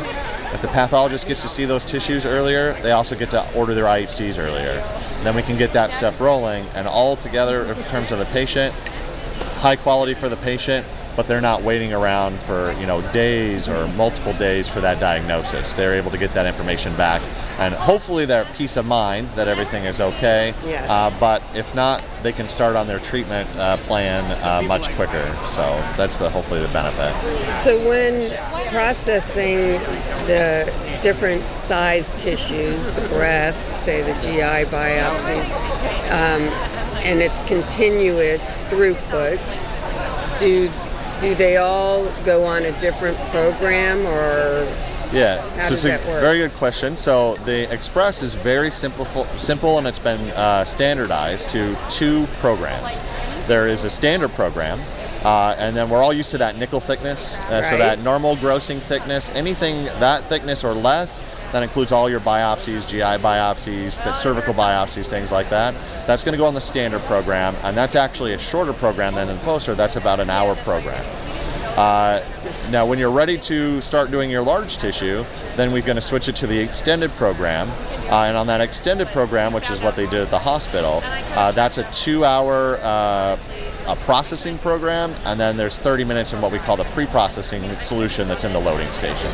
If 0.52 0.60
the 0.60 0.68
pathologist 0.68 1.26
gets 1.26 1.42
to 1.42 1.48
see 1.48 1.64
those 1.64 1.84
tissues 1.84 2.26
earlier, 2.26 2.74
they 2.82 2.92
also 2.92 3.16
get 3.16 3.30
to 3.30 3.46
order 3.54 3.74
their 3.74 3.84
IHCs 3.84 4.38
earlier. 4.38 4.74
Then 5.22 5.34
we 5.34 5.42
can 5.42 5.56
get 5.56 5.72
that 5.72 5.92
stuff 5.92 6.20
rolling, 6.20 6.66
and 6.74 6.86
all 6.86 7.16
together 7.16 7.64
in 7.64 7.82
terms 7.84 8.12
of 8.12 8.18
the 8.18 8.26
patient, 8.26 8.74
high 9.56 9.76
quality 9.76 10.14
for 10.14 10.28
the 10.28 10.36
patient, 10.36 10.86
but 11.16 11.26
they're 11.26 11.40
not 11.40 11.62
waiting 11.62 11.92
around 11.92 12.38
for 12.40 12.72
you 12.80 12.86
know 12.86 13.02
days 13.12 13.68
or 13.68 13.86
multiple 13.88 14.32
days 14.34 14.68
for 14.68 14.80
that 14.80 15.00
diagnosis. 15.00 15.74
They're 15.74 15.94
able 15.94 16.10
to 16.10 16.18
get 16.18 16.32
that 16.34 16.46
information 16.46 16.94
back, 16.96 17.22
and 17.58 17.74
hopefully 17.74 18.24
their 18.24 18.44
peace 18.56 18.76
of 18.76 18.86
mind 18.86 19.28
that 19.30 19.48
everything 19.48 19.84
is 19.84 20.00
okay. 20.00 20.54
Yes. 20.64 20.88
Uh, 20.88 21.14
but 21.20 21.42
if 21.54 21.74
not, 21.74 22.04
they 22.22 22.32
can 22.32 22.48
start 22.48 22.76
on 22.76 22.86
their 22.86 22.98
treatment 23.00 23.48
uh, 23.56 23.76
plan 23.78 24.24
uh, 24.42 24.66
much 24.66 24.88
quicker. 24.90 25.24
So 25.44 25.62
that's 25.96 26.18
the 26.18 26.30
hopefully 26.30 26.60
the 26.60 26.68
benefit. 26.68 27.12
So 27.52 27.76
when 27.88 28.30
processing 28.70 29.78
the 30.26 30.64
different 31.02 31.42
size 31.42 32.14
tissues, 32.14 32.90
the 32.92 33.06
breast, 33.08 33.76
say 33.76 34.02
the 34.02 34.18
GI 34.20 34.70
biopsies, 34.70 35.52
um, 36.10 36.42
and 37.04 37.20
it's 37.20 37.42
continuous 37.42 38.62
throughput, 38.70 39.40
do 40.38 40.70
do 41.22 41.34
they 41.36 41.56
all 41.56 42.04
go 42.26 42.44
on 42.44 42.64
a 42.64 42.72
different 42.78 43.16
program 43.30 44.04
or 44.06 44.66
Yeah, 45.12 45.40
How 45.40 45.64
so 45.64 45.68
does 45.70 45.84
it's 45.84 45.84
a 45.84 45.88
that 45.88 46.00
work? 46.10 46.20
very 46.20 46.38
good 46.38 46.52
question. 46.54 46.96
So 46.96 47.34
the 47.44 47.66
Xpress 47.70 48.22
is 48.22 48.34
very 48.34 48.70
simple, 48.72 49.04
simple, 49.38 49.78
and 49.78 49.86
it's 49.86 49.98
been 50.00 50.20
uh, 50.30 50.64
standardized 50.64 51.48
to 51.50 51.76
two 51.88 52.26
programs. 52.40 53.00
There 53.46 53.68
is 53.68 53.84
a 53.84 53.90
standard 53.90 54.30
program, 54.32 54.80
uh, 55.22 55.54
and 55.58 55.76
then 55.76 55.88
we're 55.90 56.02
all 56.02 56.12
used 56.12 56.30
to 56.32 56.38
that 56.38 56.56
nickel 56.56 56.80
thickness. 56.80 57.36
Uh, 57.50 57.62
So 57.62 57.76
that 57.78 58.00
normal 58.02 58.34
grossing 58.36 58.78
thickness, 58.78 59.30
anything 59.36 59.84
that 60.00 60.24
thickness 60.24 60.64
or 60.64 60.72
less, 60.74 61.20
that 61.52 61.62
includes 61.62 61.92
all 61.92 62.08
your 62.08 62.20
biopsies, 62.20 62.88
GI 62.88 63.22
biopsies, 63.22 64.02
the 64.02 64.14
cervical 64.14 64.54
biopsies, 64.54 65.08
things 65.10 65.30
like 65.30 65.48
that. 65.50 65.74
That's 66.06 66.24
going 66.24 66.32
to 66.32 66.38
go 66.38 66.46
on 66.46 66.54
the 66.54 66.60
standard 66.60 67.02
program, 67.02 67.54
and 67.62 67.76
that's 67.76 67.94
actually 67.94 68.32
a 68.32 68.38
shorter 68.38 68.72
program 68.72 69.14
than 69.14 69.28
the 69.28 69.36
poster. 69.44 69.74
That's 69.74 69.96
about 69.96 70.18
an 70.18 70.30
hour 70.30 70.54
program. 70.56 71.04
Uh, 71.76 72.22
now, 72.70 72.84
when 72.84 72.98
you're 72.98 73.10
ready 73.10 73.38
to 73.38 73.80
start 73.80 74.10
doing 74.10 74.30
your 74.30 74.42
large 74.42 74.76
tissue, 74.76 75.24
then 75.56 75.72
we're 75.72 75.82
going 75.82 75.96
to 75.96 76.02
switch 76.02 76.28
it 76.28 76.36
to 76.36 76.46
the 76.46 76.58
extended 76.58 77.10
program. 77.12 77.68
Uh, 78.10 78.24
and 78.24 78.36
on 78.36 78.46
that 78.46 78.60
extended 78.60 79.08
program, 79.08 79.52
which 79.52 79.70
is 79.70 79.80
what 79.80 79.96
they 79.96 80.06
did 80.06 80.20
at 80.20 80.28
the 80.28 80.38
hospital, 80.38 81.00
uh, 81.34 81.50
that's 81.52 81.78
a 81.78 81.90
two-hour 81.92 82.78
uh, 82.82 83.36
a 83.88 83.96
processing 83.96 84.58
program, 84.58 85.12
and 85.24 85.40
then 85.40 85.56
there's 85.56 85.78
30 85.78 86.04
minutes 86.04 86.32
in 86.32 86.40
what 86.40 86.52
we 86.52 86.58
call 86.58 86.76
the 86.76 86.84
pre-processing 86.84 87.62
solution 87.80 88.28
that's 88.28 88.44
in 88.44 88.52
the 88.52 88.60
loading 88.60 88.90
station. 88.92 89.30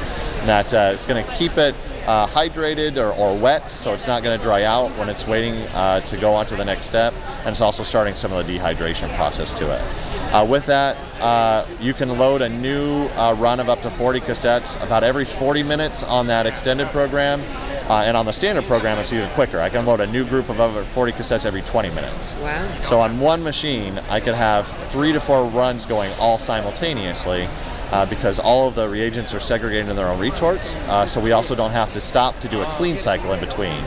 That 0.46 0.72
uh, 0.72 0.90
it's 0.92 1.04
going 1.04 1.22
to 1.22 1.30
keep 1.32 1.58
it 1.58 1.74
uh, 2.08 2.26
hydrated 2.26 2.96
or, 2.96 3.12
or 3.18 3.36
wet, 3.36 3.70
so 3.70 3.92
it's 3.92 4.08
not 4.08 4.22
going 4.22 4.36
to 4.36 4.42
dry 4.42 4.62
out 4.62 4.90
when 4.92 5.10
it's 5.10 5.26
waiting 5.26 5.52
uh, 5.74 6.00
to 6.00 6.16
go 6.16 6.32
on 6.32 6.46
to 6.46 6.56
the 6.56 6.64
next 6.64 6.86
step, 6.86 7.12
and 7.40 7.48
it's 7.48 7.60
also 7.60 7.82
starting 7.82 8.14
some 8.14 8.32
of 8.32 8.46
the 8.46 8.58
dehydration 8.58 9.14
process 9.14 9.52
to 9.52 9.66
it. 9.66 10.34
Uh, 10.34 10.44
with 10.48 10.64
that, 10.64 10.96
uh, 11.20 11.66
you 11.80 11.92
can 11.92 12.08
load 12.18 12.40
a 12.40 12.48
new 12.48 13.06
uh, 13.16 13.36
run 13.38 13.60
of 13.60 13.68
up 13.68 13.80
to 13.80 13.90
40 13.90 14.20
cassettes 14.20 14.82
about 14.86 15.04
every 15.04 15.26
40 15.26 15.62
minutes 15.62 16.02
on 16.02 16.26
that 16.28 16.46
extended 16.46 16.86
program. 16.88 17.40
Uh, 17.88 18.02
and 18.04 18.18
on 18.18 18.26
the 18.26 18.32
standard 18.32 18.64
program, 18.64 18.98
it's 18.98 19.14
even 19.14 19.28
quicker. 19.30 19.60
I 19.60 19.70
can 19.70 19.86
load 19.86 20.02
a 20.02 20.06
new 20.08 20.22
group 20.26 20.50
of 20.50 20.60
over 20.60 20.82
40 20.82 21.12
cassettes 21.12 21.46
every 21.46 21.62
20 21.62 21.88
minutes. 21.90 22.34
wow? 22.40 22.68
So 22.82 23.00
on 23.00 23.18
one 23.18 23.42
machine, 23.42 23.98
I 24.10 24.20
could 24.20 24.34
have 24.34 24.66
three 24.90 25.12
to 25.12 25.20
four 25.20 25.46
runs 25.46 25.86
going 25.86 26.10
all 26.20 26.38
simultaneously 26.38 27.48
uh, 27.92 28.06
because 28.06 28.38
all 28.38 28.68
of 28.68 28.74
the 28.74 28.88
reagents 28.88 29.34
are 29.34 29.40
segregated 29.40 29.88
in 29.88 29.96
their 29.96 30.08
own 30.08 30.18
retorts. 30.18 30.76
Uh, 30.88 31.06
so 31.06 31.20
we 31.20 31.32
also 31.32 31.54
don't 31.54 31.70
have 31.70 31.92
to 31.92 32.00
stop 32.00 32.38
to 32.40 32.48
do 32.48 32.60
a 32.60 32.66
clean 32.66 32.96
cycle 32.96 33.32
in 33.32 33.40
between. 33.40 33.82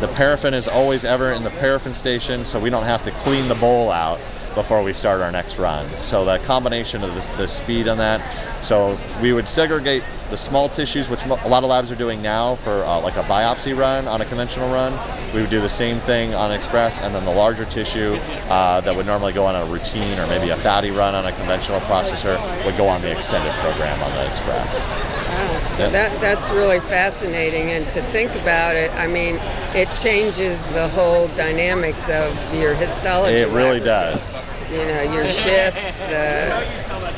The 0.00 0.12
paraffin 0.14 0.52
is 0.52 0.68
always 0.68 1.04
ever 1.04 1.32
in 1.32 1.42
the 1.42 1.50
paraffin 1.50 1.94
station, 1.94 2.44
so 2.44 2.60
we 2.60 2.70
don't 2.70 2.84
have 2.84 3.02
to 3.04 3.10
clean 3.12 3.48
the 3.48 3.54
bowl 3.54 3.90
out 3.90 4.18
before 4.54 4.82
we 4.82 4.92
start 4.92 5.20
our 5.20 5.30
next 5.30 5.58
run. 5.58 5.88
So 6.00 6.24
the 6.24 6.38
combination 6.44 7.04
of 7.04 7.14
the, 7.14 7.36
the 7.36 7.48
speed 7.48 7.88
on 7.88 7.98
that. 7.98 8.20
So 8.64 8.98
we 9.22 9.32
would 9.32 9.46
segregate 9.46 10.02
the 10.30 10.36
small 10.36 10.68
tissues, 10.68 11.08
which 11.08 11.24
a 11.24 11.48
lot 11.48 11.62
of 11.62 11.70
labs 11.70 11.90
are 11.92 11.96
doing 11.96 12.20
now 12.22 12.56
for 12.56 12.82
uh, 12.84 13.00
like 13.00 13.16
a 13.16 13.22
biopsy 13.24 13.76
run 13.76 14.06
on 14.08 14.20
a 14.20 14.24
conventional 14.24 14.68
run. 14.72 14.92
We 15.34 15.40
would 15.40 15.50
do 15.50 15.60
the 15.60 15.68
same 15.68 15.98
thing 15.98 16.34
on 16.34 16.50
Xpress, 16.50 17.02
and 17.02 17.14
then 17.14 17.24
the 17.24 17.32
larger 17.32 17.64
tissue 17.66 18.16
uh, 18.48 18.80
that 18.80 18.94
would 18.96 19.06
normally 19.06 19.32
go 19.32 19.44
on 19.46 19.54
a 19.54 19.64
routine 19.66 20.18
or 20.18 20.26
maybe 20.28 20.50
a 20.50 20.56
fatty 20.56 20.90
run 20.90 21.14
on 21.14 21.26
a 21.26 21.32
conventional 21.32 21.80
processor 21.80 22.36
would 22.64 22.76
go 22.76 22.86
on 22.88 23.00
the 23.02 23.10
extended 23.12 23.52
program 23.54 24.00
on 24.02 24.10
the 24.12 24.24
Xpress. 24.30 24.86
Wow. 24.86 25.60
So 25.60 25.82
Yeah. 25.84 25.90
that 25.90 26.20
that's 26.20 26.50
really 26.50 26.80
fascinating, 26.80 27.70
and 27.70 27.88
to 27.90 28.00
think 28.00 28.34
about 28.36 28.74
it, 28.76 28.90
I 28.96 29.06
mean, 29.06 29.38
it 29.74 29.88
changes 29.96 30.62
the 30.72 30.88
whole 30.88 31.28
dynamics 31.36 32.08
of 32.08 32.32
your 32.54 32.74
histology. 32.74 33.36
It 33.36 33.48
really 33.48 33.80
laboratory. 33.80 34.12
does. 34.14 34.44
You 34.70 34.84
know, 34.86 35.02
your 35.14 35.28
shifts, 35.28 36.00
the, 36.02 36.66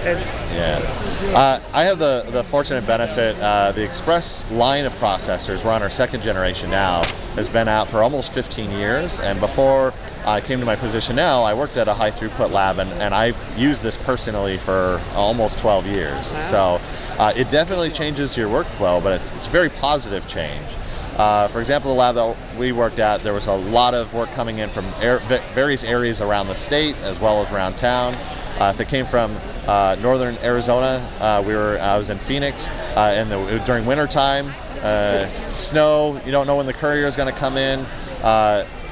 the 0.04 0.20
Yeah. 0.54 0.80
Uh, 1.20 1.58
I 1.74 1.82
have 1.82 1.98
the, 1.98 2.24
the 2.30 2.44
fortunate 2.44 2.86
benefit, 2.86 3.36
uh, 3.40 3.72
the 3.72 3.80
Xpress 3.80 4.48
line 4.56 4.84
of 4.84 4.92
processors, 4.94 5.64
we're 5.64 5.72
on 5.72 5.82
our 5.82 5.90
second 5.90 6.22
generation 6.22 6.70
now, 6.70 7.02
has 7.34 7.48
been 7.48 7.66
out 7.66 7.88
for 7.88 8.04
almost 8.04 8.32
15 8.32 8.70
years. 8.70 9.18
And 9.18 9.40
before 9.40 9.92
I 10.24 10.40
came 10.40 10.60
to 10.60 10.64
my 10.64 10.76
position 10.76 11.16
now, 11.16 11.42
I 11.42 11.54
worked 11.54 11.76
at 11.76 11.88
a 11.88 11.92
high 11.92 12.12
throughput 12.12 12.52
lab 12.52 12.78
and, 12.78 12.88
and 13.02 13.12
I've 13.12 13.36
used 13.58 13.82
this 13.82 13.96
personally 13.96 14.56
for 14.56 15.00
almost 15.14 15.58
12 15.58 15.88
years. 15.88 16.34
Wow. 16.34 16.38
So 16.38 16.80
uh, 17.18 17.32
it 17.34 17.50
definitely 17.50 17.90
changes 17.90 18.36
your 18.36 18.48
workflow, 18.48 19.02
but 19.02 19.20
it's 19.20 19.48
a 19.48 19.50
very 19.50 19.70
positive 19.70 20.28
change. 20.28 20.66
Uh, 21.16 21.48
for 21.48 21.58
example, 21.58 21.92
the 21.92 21.98
lab 21.98 22.14
that 22.14 22.36
we 22.56 22.70
worked 22.70 23.00
at, 23.00 23.24
there 23.24 23.34
was 23.34 23.48
a 23.48 23.56
lot 23.56 23.92
of 23.92 24.14
work 24.14 24.30
coming 24.34 24.58
in 24.58 24.68
from 24.68 24.84
air, 25.02 25.18
various 25.52 25.82
areas 25.82 26.20
around 26.20 26.46
the 26.46 26.54
state 26.54 26.96
as 27.02 27.18
well 27.18 27.42
as 27.42 27.52
around 27.52 27.76
town. 27.76 28.14
Uh, 28.60 28.72
if 28.72 28.80
it 28.80 28.86
came 28.86 29.04
from 29.04 29.36
northern 30.00 30.36
Arizona, 30.42 31.06
uh, 31.20 31.42
we 31.46 31.54
were 31.54 31.78
I 31.78 31.96
was 31.96 32.10
in 32.10 32.18
Phoenix, 32.18 32.68
uh, 32.96 33.14
and 33.16 33.30
the, 33.30 33.62
during 33.66 33.86
winter 33.86 34.06
time, 34.06 34.50
uh, 34.82 35.26
snow. 35.56 36.20
You 36.24 36.32
don't 36.32 36.46
know 36.46 36.56
when 36.56 36.66
the 36.66 36.72
courier 36.72 37.06
is 37.06 37.16
going 37.16 37.32
to 37.32 37.38
come 37.38 37.56
in. 37.56 37.84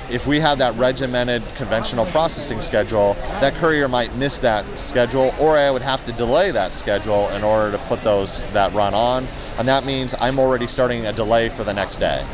if 0.09 0.25
we 0.25 0.39
had 0.39 0.59
that 0.59 0.73
regimented 0.77 1.43
conventional 1.57 2.07
processing 2.07 2.63
schedule, 2.63 3.15
that 3.41 3.55
courier 3.55 3.89
might 3.89 4.15
miss 4.15 4.39
that 4.39 4.65
schedule, 4.77 5.35
or 5.41 5.59
I 5.59 5.69
would 5.69 5.83
have 5.83 6.05
to 6.05 6.13
delay 6.13 6.53
that 6.53 6.75
schedule 6.75 7.29
in 7.31 7.43
order 7.43 7.73
to 7.73 7.79
put 7.89 8.01
those 8.03 8.49
that 8.53 8.73
run 8.73 8.95
on 8.95 9.27
and 9.59 9.69
that 9.69 9.85
means 9.85 10.15
I'm 10.21 10.39
already 10.39 10.67
starting 10.67 11.07
a 11.07 11.13
delay 11.13 11.49
for 11.49 11.65
the 11.65 11.73
next 11.73 11.97
day. 11.97 12.25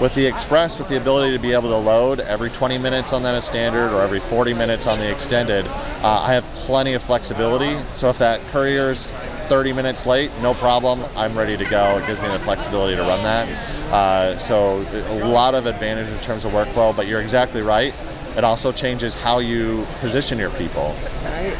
With 0.00 0.14
the 0.14 0.30
Xpress, 0.30 0.78
with 0.78 0.88
the 0.88 0.96
ability 0.96 1.36
to 1.36 1.42
be 1.42 1.52
able 1.52 1.68
to 1.68 1.76
load 1.76 2.20
every 2.20 2.48
20 2.48 2.78
minutes 2.78 3.12
on 3.12 3.22
that 3.24 3.44
standard 3.44 3.92
or 3.94 4.00
every 4.00 4.18
40 4.18 4.54
minutes 4.54 4.86
on 4.86 4.98
the 4.98 5.12
extended, 5.12 5.66
uh, 5.66 6.24
I 6.26 6.32
have 6.32 6.44
plenty 6.54 6.94
of 6.94 7.02
flexibility. 7.02 7.78
So 7.92 8.08
if 8.08 8.16
that 8.16 8.40
courier's 8.50 9.12
30 9.12 9.74
minutes 9.74 10.06
late, 10.06 10.30
no 10.40 10.54
problem. 10.54 11.02
I'm 11.16 11.36
ready 11.36 11.54
to 11.54 11.66
go. 11.66 11.98
It 11.98 12.06
gives 12.06 12.18
me 12.22 12.28
the 12.28 12.38
flexibility 12.38 12.96
to 12.96 13.02
run 13.02 13.22
that. 13.24 13.46
Uh, 13.92 14.38
so 14.38 14.82
a 15.10 15.28
lot 15.28 15.54
of 15.54 15.66
advantage 15.66 16.08
in 16.08 16.18
terms 16.20 16.46
of 16.46 16.52
workflow, 16.52 16.96
but 16.96 17.06
you're 17.06 17.20
exactly 17.20 17.60
right. 17.60 17.92
It 18.38 18.44
also 18.44 18.72
changes 18.72 19.20
how 19.20 19.40
you 19.40 19.84
position 19.98 20.38
your 20.38 20.50
people. 20.50 20.96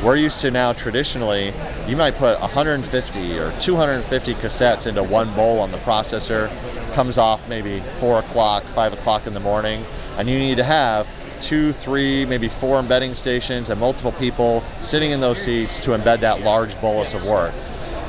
We're 0.03 0.17
used 0.17 0.41
to 0.41 0.51
now 0.51 0.73
traditionally, 0.73 1.53
you 1.87 1.97
might 1.97 2.15
put 2.15 2.41
150 2.41 3.39
or 3.39 3.53
250 3.59 4.35
cassettes 4.35 4.87
into 4.87 5.03
one 5.03 5.31
bowl 5.35 5.59
on 5.59 5.73
the 5.73 5.79
processor, 5.79 6.49
comes 6.93 7.19
off 7.19 7.49
maybe 7.49 7.81
4 7.99 8.21
o'clock, 8.21 8.63
5 8.63 8.93
o'clock 8.93 9.27
in 9.27 9.35
the 9.35 9.41
morning, 9.41 9.83
and 10.19 10.29
you 10.29 10.39
need 10.39 10.57
to 10.57 10.65
have 10.65 11.09
two, 11.41 11.73
three, 11.73 12.27
maybe 12.27 12.49
four 12.49 12.79
embedding 12.79 13.15
stations 13.15 13.71
and 13.71 13.81
multiple 13.81 14.13
people 14.13 14.61
sitting 14.81 15.11
in 15.11 15.21
those 15.21 15.41
seats 15.41 15.79
to 15.81 15.91
embed 15.91 16.21
that 16.21 16.43
large 16.43 16.79
bolus 16.81 17.15
of 17.15 17.27
work. 17.27 17.53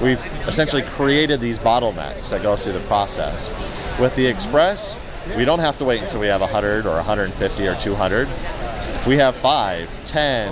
We've 0.02 0.24
essentially 0.48 0.82
created 0.82 1.40
these 1.40 1.60
bottlenecks 1.60 2.30
that 2.32 2.42
go 2.44 2.56
through 2.56 2.74
the 2.74 2.80
process. 2.82 3.50
With 4.00 4.16
the 4.16 4.26
Xpress, 4.26 4.98
we 5.38 5.46
don't 5.46 5.60
have 5.60 5.78
to 5.78 5.86
wait 5.86 6.02
until 6.02 6.20
we 6.20 6.28
have 6.28 6.42
100 6.42 6.86
or 6.86 6.96
150 6.96 7.68
or 7.68 7.76
200. 7.76 8.28
If 8.28 9.08
we 9.08 9.18
have 9.18 9.36
5, 9.36 10.06
10, 10.06 10.52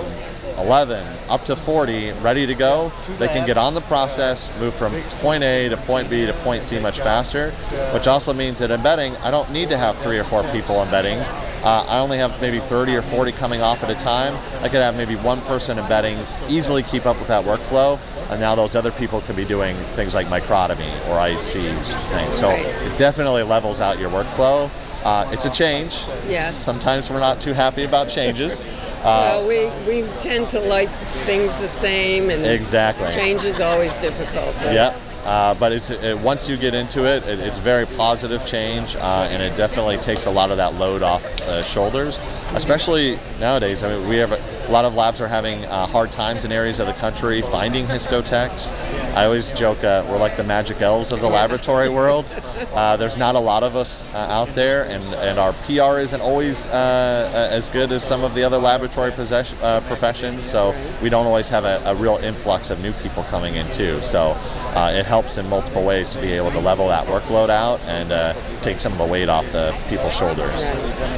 11, 0.62 1.06
up 1.28 1.44
to 1.44 1.56
40 1.56 2.12
ready 2.22 2.46
to 2.46 2.54
go, 2.54 2.92
they 3.18 3.28
can 3.28 3.46
get 3.46 3.56
on 3.56 3.74
the 3.74 3.80
process, 3.82 4.58
move 4.60 4.74
from 4.74 4.92
point 5.22 5.42
A 5.42 5.68
to 5.68 5.76
point 5.76 6.08
B 6.10 6.26
to 6.26 6.32
point 6.44 6.62
C 6.62 6.78
much 6.80 7.00
faster, 7.00 7.50
which 7.92 8.06
also 8.06 8.32
means 8.32 8.58
that 8.58 8.70
embedding, 8.70 9.14
I 9.16 9.30
don't 9.30 9.50
need 9.52 9.68
to 9.70 9.76
have 9.76 9.96
three 9.98 10.18
or 10.18 10.24
four 10.24 10.42
people 10.52 10.82
embedding. 10.82 11.18
Uh, 11.62 11.84
I 11.88 11.98
only 11.98 12.16
have 12.16 12.40
maybe 12.40 12.58
30 12.58 12.96
or 12.96 13.02
40 13.02 13.32
coming 13.32 13.60
off 13.60 13.84
at 13.84 13.90
a 13.90 13.94
time. 13.94 14.34
I 14.62 14.68
could 14.68 14.80
have 14.80 14.96
maybe 14.96 15.16
one 15.16 15.40
person 15.42 15.78
embedding, 15.78 16.16
easily 16.48 16.82
keep 16.82 17.04
up 17.04 17.18
with 17.18 17.28
that 17.28 17.44
workflow, 17.44 18.00
and 18.30 18.40
now 18.40 18.54
those 18.54 18.76
other 18.76 18.90
people 18.90 19.20
can 19.22 19.36
be 19.36 19.44
doing 19.44 19.76
things 19.94 20.14
like 20.14 20.26
microtomy 20.28 20.88
or 21.08 21.18
IHCs 21.18 22.18
things. 22.18 22.36
So 22.38 22.48
it 22.48 22.98
definitely 22.98 23.42
levels 23.42 23.80
out 23.80 23.98
your 23.98 24.08
workflow. 24.10 24.70
Uh, 25.04 25.28
it's 25.32 25.44
a 25.44 25.50
change. 25.50 26.04
Yes. 26.28 26.54
Sometimes 26.54 27.10
we're 27.10 27.20
not 27.20 27.40
too 27.40 27.52
happy 27.52 27.84
about 27.84 28.08
changes. 28.08 28.60
Uh, 28.60 28.64
well, 29.42 29.48
we, 29.48 30.02
we 30.02 30.08
tend 30.18 30.48
to 30.50 30.60
like 30.60 30.88
things 30.88 31.56
the 31.58 31.68
same, 31.68 32.30
and 32.30 32.44
exactly 32.44 33.10
change 33.10 33.44
is 33.44 33.60
always 33.60 33.98
difficult. 33.98 34.54
But. 34.62 34.74
Yeah. 34.74 34.98
Uh, 35.24 35.54
but 35.54 35.70
it's 35.70 35.90
it, 35.90 36.18
once 36.20 36.48
you 36.48 36.56
get 36.56 36.74
into 36.74 37.04
it, 37.04 37.26
it 37.28 37.38
it's 37.40 37.58
very 37.58 37.84
positive 37.86 38.44
change, 38.46 38.96
uh, 38.96 39.28
and 39.30 39.42
it 39.42 39.54
definitely 39.54 39.98
takes 39.98 40.26
a 40.26 40.30
lot 40.30 40.50
of 40.50 40.56
that 40.56 40.74
load 40.74 41.02
off 41.02 41.22
the 41.46 41.60
shoulders. 41.62 42.18
Especially 42.54 43.18
nowadays, 43.38 43.82
I 43.82 43.94
mean, 43.94 44.08
we 44.08 44.16
have 44.16 44.32
a, 44.70 44.72
lot 44.72 44.84
of 44.84 44.94
labs 44.94 45.20
are 45.20 45.26
having 45.26 45.64
uh, 45.64 45.84
hard 45.86 46.12
times 46.12 46.44
in 46.44 46.52
areas 46.52 46.78
of 46.78 46.86
the 46.86 46.92
country 46.92 47.42
finding 47.42 47.84
histotechs. 47.86 48.70
I 49.16 49.24
always 49.24 49.50
joke 49.50 49.82
uh, 49.82 50.06
we're 50.08 50.16
like 50.16 50.36
the 50.36 50.44
magic 50.44 50.80
elves 50.80 51.10
of 51.10 51.20
the 51.20 51.28
laboratory 51.28 51.88
world. 51.88 52.24
Uh, 52.72 52.96
there's 52.96 53.16
not 53.16 53.34
a 53.34 53.38
lot 53.38 53.64
of 53.64 53.74
us 53.74 54.04
uh, 54.14 54.18
out 54.18 54.46
there, 54.54 54.84
and, 54.84 55.02
and 55.14 55.40
our 55.40 55.52
PR 55.64 55.98
isn't 55.98 56.20
always 56.20 56.68
as 56.68 57.68
good 57.68 57.90
as 57.90 58.04
some 58.04 58.22
of 58.22 58.32
the 58.34 58.44
other 58.44 58.58
laboratory 58.58 59.10
possession, 59.10 59.58
professions. 59.58 60.44
So 60.44 60.72
we 61.02 61.08
don't 61.08 61.26
always 61.26 61.48
have 61.48 61.64
a, 61.64 61.82
a, 61.86 61.94
real 61.96 62.18
influx 62.22 62.70
of 62.70 62.80
new 62.80 62.92
people 62.92 63.24
coming 63.24 63.56
in 63.56 63.68
too. 63.72 64.00
So 64.02 64.36
it 64.76 65.04
helps 65.04 65.36
in 65.36 65.48
multiple 65.48 65.84
ways 65.84 66.14
to 66.14 66.20
be 66.20 66.30
able 66.32 66.52
to 66.52 66.60
level 66.60 66.86
that 66.88 67.06
workload 67.06 67.50
out 67.50 67.84
and 67.88 68.36
take 68.62 68.78
some 68.78 68.92
of 68.92 68.98
the 68.98 69.06
weight 69.06 69.28
off 69.28 69.50
the 69.50 69.76
people's 69.88 70.16
shoulders. 70.16 70.60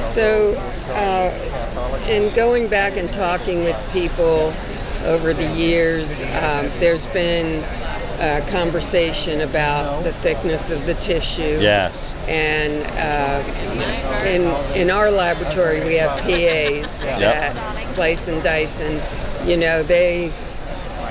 So 0.03 0.55
in 2.09 2.33
going 2.35 2.67
back 2.67 2.97
and 2.97 3.11
talking 3.13 3.42
with 3.47 3.77
people 3.93 4.53
over 5.05 5.33
the 5.33 5.53
years, 5.55 6.21
um, 6.21 6.69
there's 6.79 7.05
been 7.07 7.61
a 8.19 8.39
conversation 8.49 9.41
about 9.41 10.03
the 10.03 10.13
thickness 10.13 10.71
of 10.71 10.85
the 10.85 10.93
tissue. 10.95 11.59
Yes. 11.59 12.13
And 12.27 12.85
uh, 12.97 13.43
in 14.27 14.41
in 14.79 14.89
our 14.89 15.11
laboratory, 15.11 15.81
we 15.81 15.95
have 15.95 16.21
PAs 16.21 17.09
yep. 17.09 17.19
that 17.19 17.87
slice 17.87 18.29
and 18.29 18.41
dice, 18.43 18.81
and 18.81 19.49
you 19.49 19.57
know 19.57 19.83
they 19.83 20.31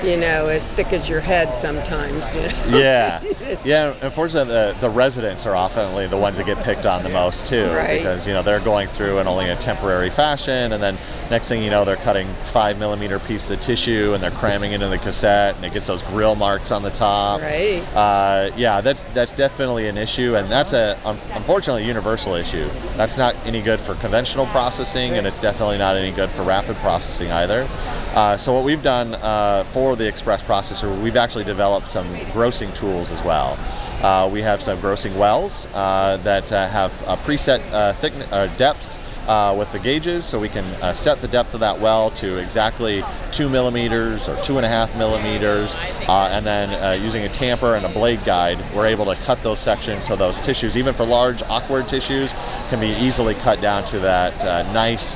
you 0.03 0.17
know, 0.17 0.47
as 0.47 0.71
thick 0.71 0.93
as 0.93 1.09
your 1.09 1.21
head 1.21 1.55
sometimes. 1.55 2.35
You 2.35 2.41
know? 2.41 2.79
Yeah, 2.79 3.21
yeah. 3.65 3.95
Unfortunately, 4.01 4.51
the, 4.51 4.75
the 4.81 4.89
residents 4.89 5.45
are 5.45 5.55
often 5.55 6.09
the 6.09 6.17
ones 6.17 6.37
that 6.37 6.45
get 6.45 6.57
picked 6.63 6.85
on 6.85 7.03
the 7.03 7.09
most 7.09 7.47
too, 7.47 7.67
right. 7.67 7.97
because 7.97 8.27
you 8.27 8.33
know 8.33 8.43
they're 8.43 8.59
going 8.59 8.87
through 8.87 9.19
in 9.19 9.27
only 9.27 9.49
a 9.49 9.55
temporary 9.55 10.09
fashion, 10.09 10.73
and 10.73 10.83
then 10.83 10.97
next 11.29 11.49
thing 11.49 11.63
you 11.63 11.69
know, 11.69 11.85
they're 11.85 11.95
cutting 11.97 12.27
five 12.27 12.77
millimeter 12.79 13.19
pieces 13.19 13.51
of 13.51 13.59
tissue 13.61 14.13
and 14.13 14.21
they're 14.21 14.31
cramming 14.31 14.71
it 14.71 14.75
into 14.75 14.87
the 14.87 14.97
cassette, 14.97 15.55
and 15.55 15.65
it 15.65 15.73
gets 15.73 15.87
those 15.87 16.01
grill 16.03 16.35
marks 16.35 16.71
on 16.71 16.83
the 16.83 16.89
top. 16.89 17.41
Right. 17.41 17.83
Uh, 17.95 18.51
yeah, 18.55 18.81
that's 18.81 19.05
that's 19.05 19.33
definitely 19.33 19.87
an 19.87 19.97
issue, 19.97 20.35
and 20.35 20.51
that's 20.51 20.73
a 20.73 20.97
unfortunately 21.05 21.83
a 21.83 21.87
universal 21.87 22.33
issue. 22.33 22.67
That's 22.97 23.17
not 23.17 23.35
any 23.45 23.61
good 23.61 23.79
for 23.79 23.95
conventional 23.95 24.45
processing, 24.47 25.13
and 25.13 25.25
it's 25.25 25.39
definitely 25.39 25.77
not 25.77 25.95
any 25.95 26.11
good 26.11 26.29
for 26.29 26.43
rapid 26.43 26.75
processing 26.77 27.31
either. 27.31 27.67
Uh, 28.15 28.37
so 28.37 28.53
what 28.53 28.63
we've 28.63 28.83
done 28.83 29.15
uh, 29.15 29.63
for 29.65 29.92
the 29.95 30.05
Xpress 30.05 30.43
processor, 30.43 31.01
we've 31.01 31.15
actually 31.15 31.43
developed 31.43 31.87
some 31.87 32.07
grossing 32.33 32.73
tools 32.75 33.11
as 33.11 33.23
well. 33.23 33.57
Uh, 34.01 34.29
we 34.31 34.41
have 34.41 34.61
some 34.61 34.77
grossing 34.79 35.15
wells 35.17 35.65
uh, 35.73 36.17
that 36.23 36.51
uh, 36.51 36.67
have 36.67 36.91
preset 37.23 37.59
thickness 37.95 38.57
depths 38.57 38.97
uh, 39.27 39.55
with 39.57 39.71
the 39.71 39.79
gauges, 39.79 40.25
so 40.25 40.37
we 40.37 40.49
can 40.49 40.65
uh, 40.81 40.91
set 40.91 41.19
the 41.19 41.27
depth 41.29 41.53
of 41.53 41.61
that 41.61 41.79
well 41.79 42.09
to 42.09 42.37
exactly 42.37 43.01
two 43.31 43.47
millimeters 43.47 44.27
or 44.27 44.35
two 44.41 44.57
and 44.57 44.65
a 44.65 44.69
half 44.69 44.93
millimeters, 44.97 45.77
uh, 46.09 46.27
and 46.33 46.45
then 46.45 47.01
using 47.01 47.23
a 47.23 47.29
tamper 47.29 47.75
and 47.75 47.85
a 47.85 47.89
blade 47.89 48.19
guide, 48.25 48.57
we're 48.75 48.85
able 48.85 49.05
to 49.05 49.15
cut 49.23 49.41
those 49.41 49.59
sections 49.59 50.05
so 50.05 50.15
those 50.15 50.37
tissues, 50.39 50.75
even 50.75 50.93
for 50.93 51.05
large 51.05 51.41
awkward 51.43 51.87
tissues, 51.87 52.33
can 52.69 52.81
be 52.81 52.93
easily 52.99 53.35
cut 53.35 53.61
down 53.61 53.85
to 53.85 53.99
that 53.99 54.35
nice 54.73 55.15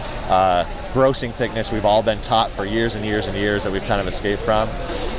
grossing 0.94 1.32
thickness 1.32 1.72
we've 1.72 1.86
all 1.86 2.03
been 2.03 2.22
taught 2.22 2.50
for 2.50 2.65
years 2.65 2.96
and 2.96 3.06
years 3.06 3.27
and 3.27 3.36
years 3.36 3.63
that 3.63 3.72
we've 3.72 3.86
kind 3.86 4.01
of 4.01 4.08
escaped 4.08 4.41
from. 4.41 4.67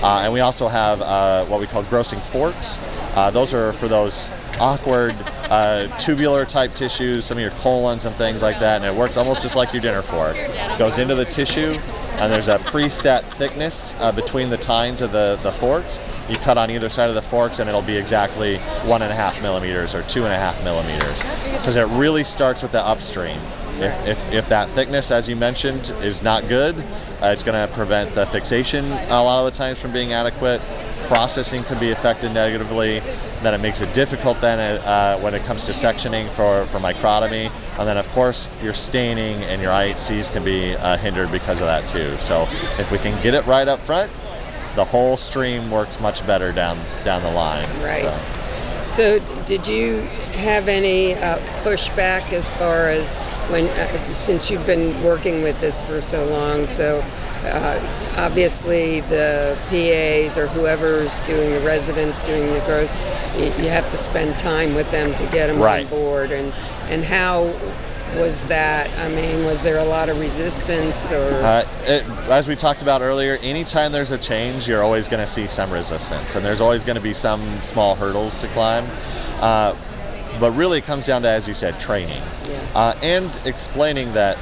Uh, 0.03 0.23
and 0.23 0.33
we 0.33 0.41
also 0.41 0.69
have 0.69 1.01
uh, 1.03 1.45
what 1.47 1.61
we 1.61 1.67
call 1.67 1.83
grossing 1.85 2.21
forks. 2.21 2.79
Uh, 3.17 3.31
those 3.31 3.55
are 3.55 3.73
for 3.73 3.89
those 3.89 4.29
awkward 4.61 5.15
uh, 5.51 5.87
tubular 5.99 6.45
type 6.45 6.71
tissues, 6.73 7.25
some 7.25 7.39
of 7.39 7.43
your 7.43 7.51
colons 7.53 8.05
and 8.05 8.15
things 8.17 8.43
like 8.43 8.59
that, 8.59 8.83
and 8.83 8.85
it 8.85 8.97
works 8.97 9.17
almost 9.17 9.43
just 9.43 9.57
like 9.57 9.73
your 9.73 9.83
dinner 9.83 10.03
fork. 10.03 10.37
It 10.37 10.79
goes 10.79 10.99
into 10.99 11.15
the 11.15 11.25
tissue, 11.25 11.77
and 12.15 12.31
there's 12.31 12.49
a 12.49 12.59
preset 12.59 13.21
thickness 13.21 13.95
uh, 14.01 14.13
between 14.13 14.51
the 14.51 14.57
tines 14.57 15.01
of 15.01 15.13
the, 15.13 15.39
the 15.43 15.53
forks. 15.53 15.99
You 16.29 16.37
cut 16.37 16.59
on 16.59 16.71
either 16.71 16.89
side 16.89 17.09
of 17.09 17.15
the 17.15 17.23
forks, 17.23 17.61
and 17.61 17.69
it'll 17.69 17.83
be 17.83 17.97
exactly 17.97 18.59
one 18.87 19.03
and 19.03 19.11
a 19.11 19.15
half 19.15 19.41
millimeters 19.43 19.95
or 19.95 20.03
two 20.03 20.25
and 20.25 20.33
a 20.33 20.39
half 20.39 20.63
millimeters. 20.65 21.23
Because 21.59 21.77
it 21.77 21.87
really 21.99 22.25
starts 22.25 22.63
with 22.63 22.73
the 22.73 22.85
upstream. 22.85 23.39
If, 23.81 24.09
if, 24.09 24.33
if, 24.35 24.49
that 24.49 24.69
thickness, 24.71 25.11
as 25.11 25.29
you 25.29 25.37
mentioned, 25.37 25.91
is 26.03 26.23
not 26.23 26.49
good, 26.49 26.77
uh, 27.23 27.29
it's 27.29 27.45
going 27.45 27.69
to 27.69 27.73
prevent 27.75 28.11
the 28.11 28.27
fixation 28.27 28.85
a 28.85 29.23
lot 29.23 29.39
of 29.39 29.53
the 29.53 29.57
times 29.57 29.81
from 29.81 29.93
being 29.93 30.13
adequate. 30.13 30.61
Processing 31.07 31.63
could 31.63 31.79
be 31.79 31.93
affected 31.93 32.35
negatively. 32.35 32.99
Then 33.43 33.55
it 33.55 33.61
makes 33.61 33.81
it 33.81 33.95
difficult 33.95 34.41
then 34.41 34.59
uh, 34.59 35.19
when 35.21 35.33
it 35.33 35.43
comes 35.45 35.65
to 35.67 35.73
sectioning 35.73 36.29
for, 36.31 36.67
for 36.67 36.79
microtomy. 36.79 37.51
And 37.79 37.87
then, 37.87 37.97
of 37.97 38.09
course, 38.09 38.49
your 38.63 38.75
staining 38.75 39.37
and 39.45 39.63
your 39.63 39.71
IHCs 39.71 40.33
can 40.33 40.45
be 40.45 40.75
uh, 40.75 40.97
hindered 40.97 41.31
because 41.31 41.61
of 41.61 41.69
that 41.69 41.89
too. 41.89 42.17
So 42.17 42.43
if 42.81 42.91
we 42.91 42.99
can 42.99 43.21
get 43.23 43.35
it 43.35 43.47
right 43.47 43.69
up 43.69 43.79
front, 43.79 44.11
the 44.75 44.85
whole 44.85 45.17
stream 45.17 45.71
works 45.71 46.01
much 46.01 46.27
better 46.27 46.53
down 46.53 46.77
down 47.05 47.23
the 47.23 47.31
line. 47.31 47.69
Right. 47.81 48.03
So. 48.03 48.39
So, 48.89 49.19
did 49.45 49.69
you 49.69 50.01
have 50.37 50.67
any 50.67 51.13
uh, 51.13 51.37
pushback 51.63 52.33
as 52.33 52.55
far 52.55 52.89
as 52.89 53.19
when, 53.51 53.65
uh, 53.65 53.87
since 54.13 54.51
you've 54.51 54.67
been 54.67 55.01
working 55.03 55.43
with 55.43 55.61
this 55.61 55.83
for 55.83 56.01
so 56.01 56.25
long? 56.27 56.67
So, 56.69 57.01
uh, 57.45 58.15
obviously 58.19 59.01
the 59.03 59.57
PAs 59.71 60.37
or 60.37 60.47
whoever's 60.49 61.19
doing 61.21 61.51
the 61.53 61.61
residents 61.61 62.21
doing 62.21 62.47
the 62.53 62.63
gross, 62.67 62.97
you, 63.39 63.45
you 63.65 63.71
have 63.71 63.89
to 63.91 63.99
spend 63.99 64.37
time 64.39 64.75
with 64.75 64.91
them 64.91 65.15
to 65.15 65.25
get 65.33 65.47
them 65.47 65.61
Right. 65.61 65.85
on 65.85 65.91
board. 65.91 66.31
And 66.33 66.53
and 66.91 67.05
how 67.05 67.43
was 68.17 68.47
that? 68.49 68.91
I 69.01 69.09
mean, 69.11 69.45
was 69.45 69.63
there 69.63 69.79
a 69.79 69.85
lot 69.85 70.09
of 70.09 70.19
resistance 70.19 71.13
or? 71.13 71.23
Uh, 71.45 71.63
it, 71.83 72.09
as 72.31 72.49
we 72.49 72.57
talked 72.57 72.81
about 72.83 73.03
earlier, 73.03 73.37
anytime 73.43 73.93
there's 73.93 74.11
a 74.13 74.19
change, 74.19 74.67
you're 74.67 74.83
always 74.83 75.09
going 75.09 75.23
to 75.23 75.27
see 75.31 75.47
some 75.47 75.71
resistance, 75.71 76.35
and 76.35 76.43
there's 76.45 76.63
always 76.63 76.85
going 76.85 76.97
to 76.97 77.03
be 77.03 77.13
some 77.13 77.41
small 77.63 77.95
hurdles 77.95 78.41
to 78.41 78.47
climb. 78.49 78.87
Uh, 79.41 79.77
but 80.41 80.53
really, 80.53 80.79
it 80.79 80.85
comes 80.85 81.07
down 81.07 81.21
to, 81.23 81.29
as 81.29 81.47
you 81.47 81.53
said, 81.55 81.79
training 81.79 82.23
Yeah. 82.45 82.58
Uh, 82.75 82.95
and 83.03 83.31
explaining 83.45 84.13
that 84.13 84.37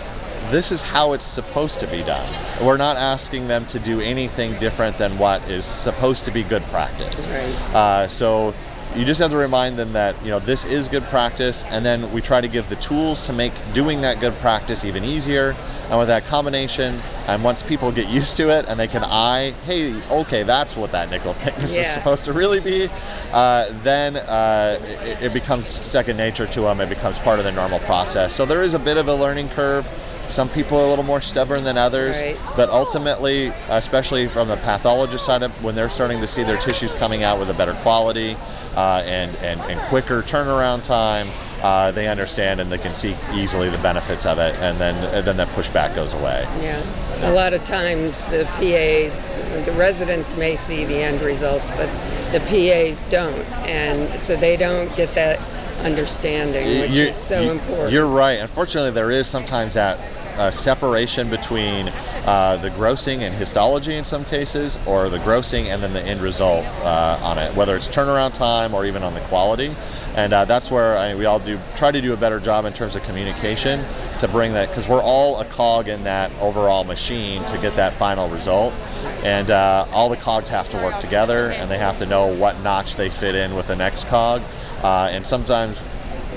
this 0.50 0.71
is 0.71 0.83
how 0.83 1.12
it's 1.12 1.25
supposed 1.25 1.80
to 1.80 1.87
be 1.88 2.02
done. 2.02 2.26
We're 2.64 2.76
not 2.76 2.97
asking 2.97 3.49
them 3.49 3.66
to 3.66 3.78
do 3.80 4.00
anything 4.00 4.59
different 4.61 4.97
than 4.97 5.16
what 5.18 5.42
is 5.50 5.64
supposed 5.64 6.25
to 6.26 6.30
be 6.30 6.45
good 6.45 6.62
practice. 6.64 7.28
Right. 7.28 7.75
Uh, 7.75 8.06
so 8.06 8.54
you 8.96 9.04
just 9.04 9.20
have 9.20 9.30
to 9.30 9.36
remind 9.36 9.76
them 9.76 9.92
that 9.92 10.20
you 10.22 10.30
know 10.30 10.38
this 10.38 10.64
is 10.64 10.88
good 10.88 11.02
practice, 11.04 11.64
and 11.70 11.84
then 11.84 12.10
we 12.12 12.20
try 12.20 12.40
to 12.40 12.48
give 12.48 12.68
the 12.68 12.76
tools 12.76 13.26
to 13.26 13.32
make 13.32 13.52
doing 13.74 14.00
that 14.00 14.20
good 14.20 14.32
practice 14.34 14.84
even 14.84 15.04
easier. 15.04 15.54
And 15.88 16.00
with 16.00 16.08
that 16.08 16.24
combination, 16.24 16.98
and 17.28 17.44
once 17.44 17.62
people 17.62 17.92
get 17.92 18.08
used 18.12 18.36
to 18.38 18.50
it 18.50 18.66
and 18.68 18.78
they 18.80 18.88
can 18.88 19.04
eye, 19.04 19.52
hey, 19.66 19.94
okay, 20.10 20.42
that's 20.42 20.76
what 20.76 20.90
that 20.92 21.10
nickel 21.10 21.32
thickness 21.34 21.76
is 21.76 21.86
supposed 21.86 22.26
to 22.26 22.32
really 22.32 22.58
be, 22.60 22.88
uh, 23.32 23.66
then 23.82 24.16
uh, 24.16 24.78
it, 24.80 25.26
it 25.26 25.32
becomes 25.32 25.68
second 25.68 26.16
nature 26.16 26.46
to 26.46 26.62
them. 26.62 26.80
It 26.80 26.88
becomes 26.88 27.18
part 27.18 27.38
of 27.38 27.44
the 27.44 27.52
normal 27.52 27.78
process. 27.80 28.34
So 28.34 28.44
there 28.44 28.62
is 28.62 28.74
a 28.74 28.78
bit 28.80 28.96
of 28.96 29.06
a 29.08 29.14
learning 29.14 29.48
curve. 29.50 29.86
Some 30.28 30.49
people 30.49 30.78
are 30.78 30.85
a 30.85 30.88
little 30.88 31.04
more 31.04 31.21
stubborn 31.21 31.62
than 31.64 31.78
others, 31.78 32.16
Right. 32.21 32.37
but 32.56 32.68
ultimately, 32.68 33.52
especially 33.68 34.26
from 34.26 34.49
the 34.49 34.56
pathologist 34.56 35.25
side, 35.25 35.42
of, 35.42 35.50
when 35.64 35.75
they're 35.75 35.88
starting 35.88 36.21
to 36.21 36.26
see 36.26 36.42
their 36.42 36.56
tissues 36.56 36.95
coming 36.95 37.23
out 37.23 37.38
with 37.38 37.49
a 37.50 37.54
better 37.54 37.75
quality 37.83 38.37
uh, 38.76 39.02
and, 39.06 39.35
and, 39.37 39.61
and 39.71 39.80
quicker 39.83 40.23
turnaround 40.23 40.83
time, 40.83 41.28
uh, 41.62 41.90
they 41.92 42.09
understand 42.09 42.61
and 42.61 42.71
they 42.71 42.76
can 42.78 42.92
see 42.92 43.14
easily 43.35 43.71
the 43.71 43.78
benefits 43.78 44.26
of 44.26 44.38
it, 44.38 44.54
and 44.61 44.78
then 44.78 44.95
and 45.14 45.26
then 45.26 45.37
that 45.38 45.49
pushback 45.49 45.95
goes 45.97 46.12
away. 46.12 46.45
Yeah, 46.61 46.83
a 47.23 47.33
lot 47.33 47.54
of 47.54 47.64
times 47.64 48.26
the 48.26 48.45
PAs, 48.59 49.23
the 49.64 49.73
residents 49.73 50.37
may 50.37 50.54
see 50.56 50.85
the 50.85 50.99
end 51.02 51.23
results, 51.23 51.71
but 51.71 51.88
the 52.33 52.40
PAs 52.40 53.04
don't, 53.04 53.35
and 53.66 54.18
so 54.21 54.37
they 54.37 54.56
don't 54.59 54.95
get 54.97 55.14
that 55.14 55.40
understanding, 55.85 56.66
which 56.80 56.99
You- 56.99 57.06
is 57.06 57.14
so 57.16 57.40
you- 57.40 57.50
important. 57.52 57.92
You're 57.92 58.06
right. 58.06 58.38
Unfortunately, 58.40 58.90
there 58.90 59.11
is 59.11 59.26
sometimes 59.26 59.75
that 59.75 59.99
separation 60.50 61.28
between 61.28 61.88
uh, 62.26 62.57
the 62.62 62.71
grossing 62.71 63.21
and 63.21 63.35
histology 63.35 63.95
in 63.97 64.05
some 64.05 64.25
cases, 64.25 64.78
or 64.87 65.09
the 65.09 65.19
grossing 65.19 65.66
and 65.66 65.83
then 65.83 65.93
the 65.93 66.02
end 66.02 66.21
result 66.21 66.64
uh, 66.83 67.19
on 67.23 67.38
it, 67.38 67.55
whether 67.55 67.76
it's 67.76 67.88
turnaround 67.88 68.35
time 68.35 68.75
or 68.75 68.85
even 68.85 69.02
on 69.02 69.14
the 69.14 69.21
quality. 69.21 69.71
And 70.16 70.33
uh, 70.33 70.47
that's 70.47 70.71
where 70.71 70.97
I, 70.97 71.14
we 71.14 71.26
all 71.26 71.38
do 71.38 71.59
try 71.75 71.90
to 71.90 72.00
do 72.00 72.14
a 72.14 72.16
better 72.16 72.40
job 72.40 72.64
in 72.64 72.73
terms 72.73 72.97
of 72.97 73.02
communication 73.05 73.85
to 74.21 74.28
bring 74.28 74.55
that, 74.55 74.69
because 74.69 74.88
we're 74.88 75.02
all 75.02 75.40
a 75.40 75.45
cog 75.45 75.88
in 75.88 76.05
that 76.05 76.33
overall 76.40 76.85
machine 76.85 77.45
to 77.47 77.59
get 77.59 77.76
that 77.76 77.93
final 77.93 78.28
result. 78.31 78.73
And 79.25 79.50
uh, 79.50 79.85
all 79.93 80.09
the 80.09 80.16
cogs 80.16 80.49
have 80.49 80.71
to 80.71 80.76
work 80.78 80.99
together, 81.00 81.50
and 81.50 81.71
they 81.71 81.78
have 81.78 81.99
to 81.99 82.07
know 82.07 82.35
what 82.35 82.59
notch 82.62 82.97
they 82.97 83.11
fit 83.11 83.35
in 83.35 83.55
with 83.55 83.66
the 83.66 83.76
next 83.76 84.07
cog. 84.09 84.40
Uh, 84.83 85.11
and 85.12 85.26
sometimes 85.26 85.83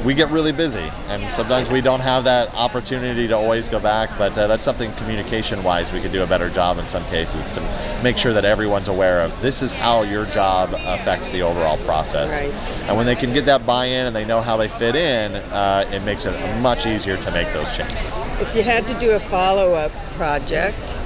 we 0.06 0.14
get 0.14 0.30
really 0.30 0.52
busy, 0.52 0.88
and 1.08 1.22
sometimes 1.34 1.70
we 1.70 1.82
don't 1.82 2.00
have 2.00 2.24
that 2.24 2.54
opportunity 2.56 3.28
to 3.28 3.36
always 3.36 3.68
go 3.68 3.80
back. 3.80 4.10
But 4.18 4.38
uh, 4.38 4.48
that's 4.48 4.64
something 4.64 4.92
communication-wise 4.94 5.92
we 5.92 6.00
could 6.00 6.12
do 6.12 6.24
a 6.24 6.28
better 6.28 6.50
job 6.50 6.78
in 6.78 6.88
some 6.88 7.04
cases 7.06 7.52
to 7.52 8.02
make 8.04 8.18
sure 8.18 8.34
that 8.34 8.46
everyone's 8.46 8.88
aware 8.88 9.22
of 9.22 9.42
this 9.42 9.62
is 9.62 9.74
how 9.74 10.04
your 10.04 10.26
job 10.28 10.70
affects 10.74 11.30
the 11.30 11.42
overall 11.42 11.78
process. 11.80 12.40
Right. 12.40 12.88
And 12.88 12.98
when 12.98 13.06
they 13.06 13.16
can 13.16 13.34
get 13.34 13.46
that 13.46 13.66
buy-in 13.66 14.08
and 14.08 14.16
they 14.16 14.26
know 14.26 14.42
how 14.42 14.58
they 14.58 14.68
fit 14.68 14.96
in, 14.96 15.36
uh, 15.36 15.90
it 15.92 16.04
makes 16.04 16.26
it 16.26 16.62
much 16.62 16.86
easier 16.86 17.18
to 17.18 17.32
make 17.32 17.52
those 17.54 17.76
changes. 17.76 17.96
if 18.42 18.56
you 18.56 18.64
had 18.64 18.88
to 18.88 18.94
do 19.00 19.16
a 19.16 19.20
follow-up 19.20 19.92
project, 20.16 20.98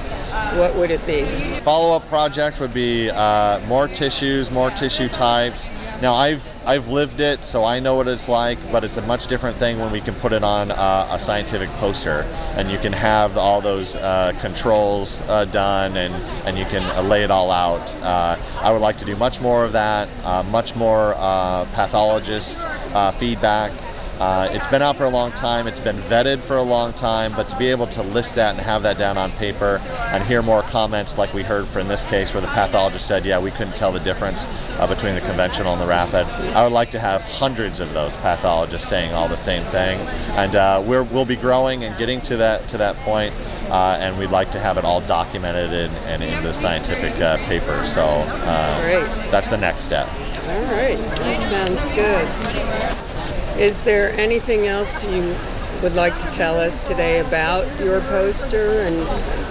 what 0.58 0.76
would 0.76 0.92
it 0.92 1.06
be? 1.06 1.24
follow-up 1.64 2.06
project 2.10 2.60
would 2.60 2.74
be 2.74 3.10
uh, 3.10 3.58
more 3.68 3.88
tissues, 3.88 4.52
more 4.52 4.70
tissue 4.72 5.08
types. 5.08 5.70
Now 6.02 6.14
I've 6.14 6.46
I've 6.68 6.90
lived 6.90 7.22
it, 7.22 7.44
so 7.46 7.64
I 7.64 7.80
know 7.80 7.96
what 7.96 8.08
it's 8.08 8.28
like, 8.28 8.58
but 8.72 8.84
it's 8.84 8.98
a 8.98 9.02
much 9.04 9.28
different 9.28 9.56
thing 9.58 9.80
when 9.80 9.92
we 9.92 10.02
can 10.02 10.14
put 10.16 10.34
it 10.34 10.44
on 10.44 10.72
uh, 10.72 11.08
a 11.12 11.18
scientific 11.18 11.70
poster, 11.72 12.26
and 12.58 12.70
you 12.70 12.78
can 12.80 12.92
have 12.92 13.38
all 13.38 13.62
those 13.62 13.96
uh, 13.96 14.34
controls 14.42 15.22
uh, 15.24 15.46
done, 15.46 15.96
and 15.96 16.14
and 16.46 16.58
you 16.58 16.66
can 16.66 16.84
uh, 16.98 17.02
lay 17.02 17.24
it 17.24 17.32
all 17.32 17.50
out. 17.50 17.82
Uh, 18.02 18.38
I 18.62 18.72
would 18.72 18.82
like 18.82 18.98
to 18.98 19.06
do 19.06 19.16
much 19.16 19.40
more 19.40 19.64
of 19.64 19.72
that, 19.72 20.10
much 20.52 20.76
more 20.76 21.14
pathologist 21.74 22.62
feedback. 23.18 23.72
Uh, 24.24 24.48
it's 24.52 24.72
been 24.72 24.82
out 24.82 24.96
for 24.96 25.04
a 25.04 25.10
long 25.10 25.34
time. 25.34 25.68
It's 25.68 25.82
been 25.82 25.98
vetted 25.98 26.40
for 26.40 26.56
a 26.56 26.64
long 26.64 26.94
time, 26.94 27.34
but 27.34 27.50
to 27.50 27.58
be 27.58 27.68
able 27.68 27.88
to 27.88 28.02
list 28.02 28.36
that 28.36 28.52
and 28.52 28.60
have 28.62 28.82
that 28.84 28.98
down 28.98 29.18
on 29.18 29.32
paper 29.32 29.82
and 30.14 30.24
hear 30.24 30.42
more 30.42 30.62
comments 30.62 31.18
like 31.18 31.34
we 31.34 31.44
heard 31.44 31.66
for 31.66 31.82
in 31.82 31.90
this 31.90 32.06
case 32.06 32.34
where 32.34 32.40
the 32.40 32.48
pathologist 32.48 33.06
said, 33.06 33.26
yeah, 33.26 33.38
we 33.38 33.52
couldn't 33.52 33.76
tell 33.76 33.92
the 33.92 34.00
difference 34.00 34.48
uh, 34.80 34.88
between 34.88 35.14
the 35.14 35.20
conventional 35.20 35.74
and 35.74 35.82
the 35.82 35.86
rapid. 35.86 36.26
I 36.56 36.64
would 36.64 36.72
like 36.72 36.90
to 36.92 37.00
have 37.00 37.22
hundreds 37.22 37.82
of 37.82 37.94
those 37.94 38.16
pathologists 38.16 38.88
saying 38.88 39.12
all 39.12 39.28
the 39.28 39.36
same 39.36 39.64
thing, 39.66 40.00
and 40.38 40.56
uh, 40.56 40.82
we're, 40.88 41.04
we'll 41.04 41.26
be 41.26 41.36
growing 41.36 41.84
and 41.84 41.98
getting 41.98 42.22
to 42.22 42.38
that 42.38 42.66
to 42.70 42.78
that 42.78 42.96
point, 43.00 43.34
uh, 43.72 43.98
and 44.00 44.18
we'd 44.18 44.32
like 44.32 44.52
to 44.52 44.60
have 44.60 44.78
it 44.78 44.86
all 44.86 45.02
documented 45.02 45.74
in, 45.74 45.92
and 46.08 46.24
in 46.24 46.44
the 46.44 46.54
scientific 46.54 47.12
uh, 47.20 47.36
paper. 47.50 47.84
So 47.84 48.06
uh, 48.06 48.82
Great. 48.84 49.32
that's 49.32 49.50
the 49.50 49.58
next 49.58 49.84
step. 49.84 50.08
All 50.08 50.64
right, 50.72 50.98
that 50.98 51.42
sounds 51.44 51.90
good. 51.94 53.03
Is 53.58 53.84
there 53.84 54.10
anything 54.20 54.66
else 54.66 55.06
you 55.06 55.36
would 55.84 55.94
like 55.96 56.18
to 56.18 56.28
tell 56.32 56.56
us 56.56 56.82
today 56.82 57.20
about 57.20 57.66
your 57.80 58.02
poster 58.02 58.80
and 58.80 58.96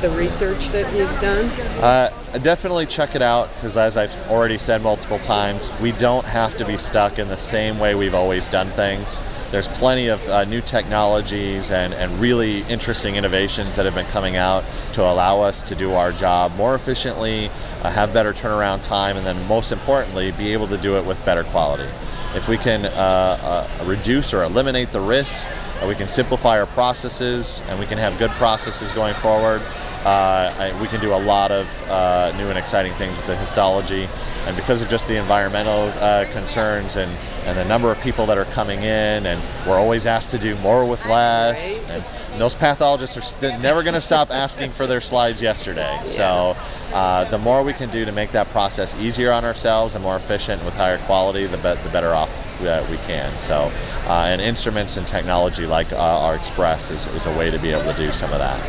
the 0.02 0.12
research 0.18 0.70
that 0.70 0.92
you've 0.96 1.20
done? 1.20 1.44
Uh, 1.80 2.08
definitely 2.38 2.84
check 2.86 3.14
it 3.14 3.22
out 3.22 3.48
because, 3.54 3.76
as 3.76 3.96
I've 3.96 4.14
already 4.28 4.58
said 4.58 4.82
multiple 4.82 5.20
times, 5.20 5.70
we 5.80 5.92
don't 5.92 6.24
have 6.24 6.56
to 6.56 6.64
be 6.64 6.76
stuck 6.78 7.20
in 7.20 7.28
the 7.28 7.36
same 7.36 7.78
way 7.78 7.94
we've 7.94 8.14
always 8.14 8.48
done 8.48 8.66
things. 8.68 9.20
There's 9.52 9.68
plenty 9.68 10.08
of 10.08 10.26
uh, 10.28 10.44
new 10.46 10.62
technologies 10.62 11.70
and, 11.70 11.94
and 11.94 12.10
really 12.20 12.62
interesting 12.62 13.14
innovations 13.14 13.76
that 13.76 13.84
have 13.84 13.94
been 13.94 14.06
coming 14.06 14.34
out 14.34 14.64
to 14.94 15.02
allow 15.02 15.42
us 15.42 15.62
to 15.68 15.76
do 15.76 15.92
our 15.92 16.10
job 16.10 16.56
more 16.56 16.74
efficiently, 16.74 17.50
uh, 17.82 17.90
have 17.92 18.12
better 18.12 18.32
turnaround 18.32 18.82
time, 18.82 19.16
and 19.16 19.24
then 19.24 19.46
most 19.46 19.70
importantly, 19.70 20.32
be 20.32 20.52
able 20.52 20.66
to 20.66 20.78
do 20.78 20.96
it 20.96 21.06
with 21.06 21.24
better 21.24 21.44
quality. 21.44 21.88
If 22.34 22.48
we 22.48 22.56
can 22.56 22.86
uh, 22.86 22.88
uh, 22.90 23.84
reduce 23.84 24.32
or 24.32 24.42
eliminate 24.44 24.90
the 24.90 25.00
risks, 25.00 25.46
uh, 25.82 25.86
we 25.86 25.94
can 25.94 26.08
simplify 26.08 26.58
our 26.58 26.66
processes, 26.66 27.62
and 27.68 27.78
we 27.78 27.86
can 27.86 27.98
have 27.98 28.18
good 28.18 28.30
processes 28.32 28.90
going 28.92 29.14
forward. 29.14 29.60
Uh, 30.04 30.52
I, 30.58 30.80
we 30.80 30.88
can 30.88 31.00
do 31.00 31.14
a 31.14 31.22
lot 31.22 31.52
of 31.52 31.66
uh, 31.88 32.32
new 32.36 32.48
and 32.48 32.58
exciting 32.58 32.92
things 32.94 33.16
with 33.16 33.26
the 33.26 33.36
histology, 33.36 34.08
and 34.46 34.56
because 34.56 34.82
of 34.82 34.88
just 34.88 35.06
the 35.08 35.16
environmental 35.16 35.92
uh, 36.02 36.24
concerns 36.32 36.96
and, 36.96 37.12
and 37.44 37.56
the 37.56 37.64
number 37.66 37.92
of 37.92 38.00
people 38.00 38.26
that 38.26 38.38
are 38.38 38.46
coming 38.46 38.80
in, 38.80 39.26
and 39.26 39.40
we're 39.66 39.78
always 39.78 40.06
asked 40.06 40.30
to 40.32 40.38
do 40.38 40.56
more 40.56 40.84
with 40.84 41.04
less. 41.06 41.80
Right. 41.80 41.90
And, 41.90 42.04
those 42.38 42.54
pathologists 42.54 43.16
are 43.16 43.20
st- 43.20 43.60
never 43.60 43.82
going 43.82 43.94
to 43.94 44.00
stop 44.00 44.30
asking 44.30 44.70
for 44.70 44.86
their 44.86 45.00
slides 45.00 45.42
yesterday. 45.42 46.00
So 46.02 46.54
uh, 46.92 47.24
the 47.30 47.38
more 47.38 47.62
we 47.62 47.72
can 47.72 47.88
do 47.90 48.04
to 48.04 48.12
make 48.12 48.30
that 48.32 48.46
process 48.48 49.00
easier 49.00 49.32
on 49.32 49.44
ourselves 49.44 49.94
and 49.94 50.02
more 50.02 50.16
efficient 50.16 50.64
with 50.64 50.76
higher 50.76 50.98
quality, 50.98 51.46
the, 51.46 51.56
be- 51.58 51.82
the 51.82 51.90
better 51.92 52.14
off 52.14 52.30
uh, 52.62 52.84
we 52.90 52.96
can. 52.98 53.30
So, 53.40 53.70
uh, 54.06 54.26
and 54.28 54.40
instruments 54.40 54.96
and 54.96 55.06
technology 55.06 55.66
like 55.66 55.92
uh, 55.92 55.96
our 55.98 56.36
Xpress 56.36 56.90
is, 56.90 57.06
is 57.08 57.26
a 57.26 57.38
way 57.38 57.50
to 57.50 57.58
be 57.58 57.70
able 57.70 57.90
to 57.90 57.96
do 57.96 58.12
some 58.12 58.32
of 58.32 58.38
that. 58.38 58.60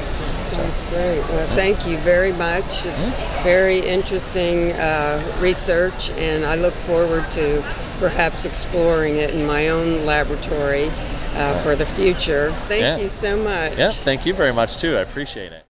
Sounds 0.44 0.84
great. 0.90 1.20
Well, 1.30 1.48
thank 1.56 1.88
you 1.88 1.98
very 1.98 2.34
much. 2.34 2.86
It's 2.86 3.10
very 3.44 3.80
interesting 3.80 4.72
uh, 4.74 5.22
research, 5.40 6.12
and 6.18 6.44
I 6.46 6.56
look 6.56 6.74
forward 6.74 7.30
to 7.32 7.64
perhaps 8.00 8.46
exploring 8.46 9.16
it 9.16 9.34
in 9.34 9.46
my 9.48 9.70
own 9.70 10.06
laboratory 10.06 10.88
uh, 11.36 11.58
for 11.60 11.76
the 11.76 11.86
future. 11.86 12.52
Thank 12.68 12.82
Yeah. 12.82 12.98
you 12.98 13.10
so 13.10 13.38
much. 13.38 13.78
Yeah, 13.78 13.88
thank 13.88 14.26
you 14.26 14.34
very 14.34 14.54
much 14.54 14.78
too. 14.78 14.98
I 14.98 15.02
appreciate 15.02 15.52
it. 15.52 15.66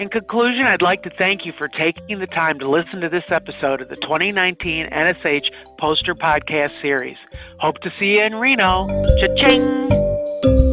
In 0.00 0.08
conclusion, 0.08 0.64
I'd 0.64 0.80
like 0.80 1.02
to 1.02 1.10
thank 1.10 1.44
you 1.44 1.52
for 1.52 1.68
taking 1.68 2.20
the 2.20 2.26
time 2.26 2.58
to 2.60 2.70
listen 2.70 3.02
to 3.02 3.10
this 3.10 3.24
episode 3.28 3.82
of 3.82 3.90
the 3.90 3.96
2019 3.96 4.86
NSH 4.86 5.50
Poster 5.78 6.14
Podcast 6.14 6.80
Series. 6.80 7.18
Hope 7.58 7.76
to 7.80 7.90
see 8.00 8.12
you 8.12 8.22
in 8.22 8.36
Reno. 8.36 8.86
Cha-ching! 8.88 10.69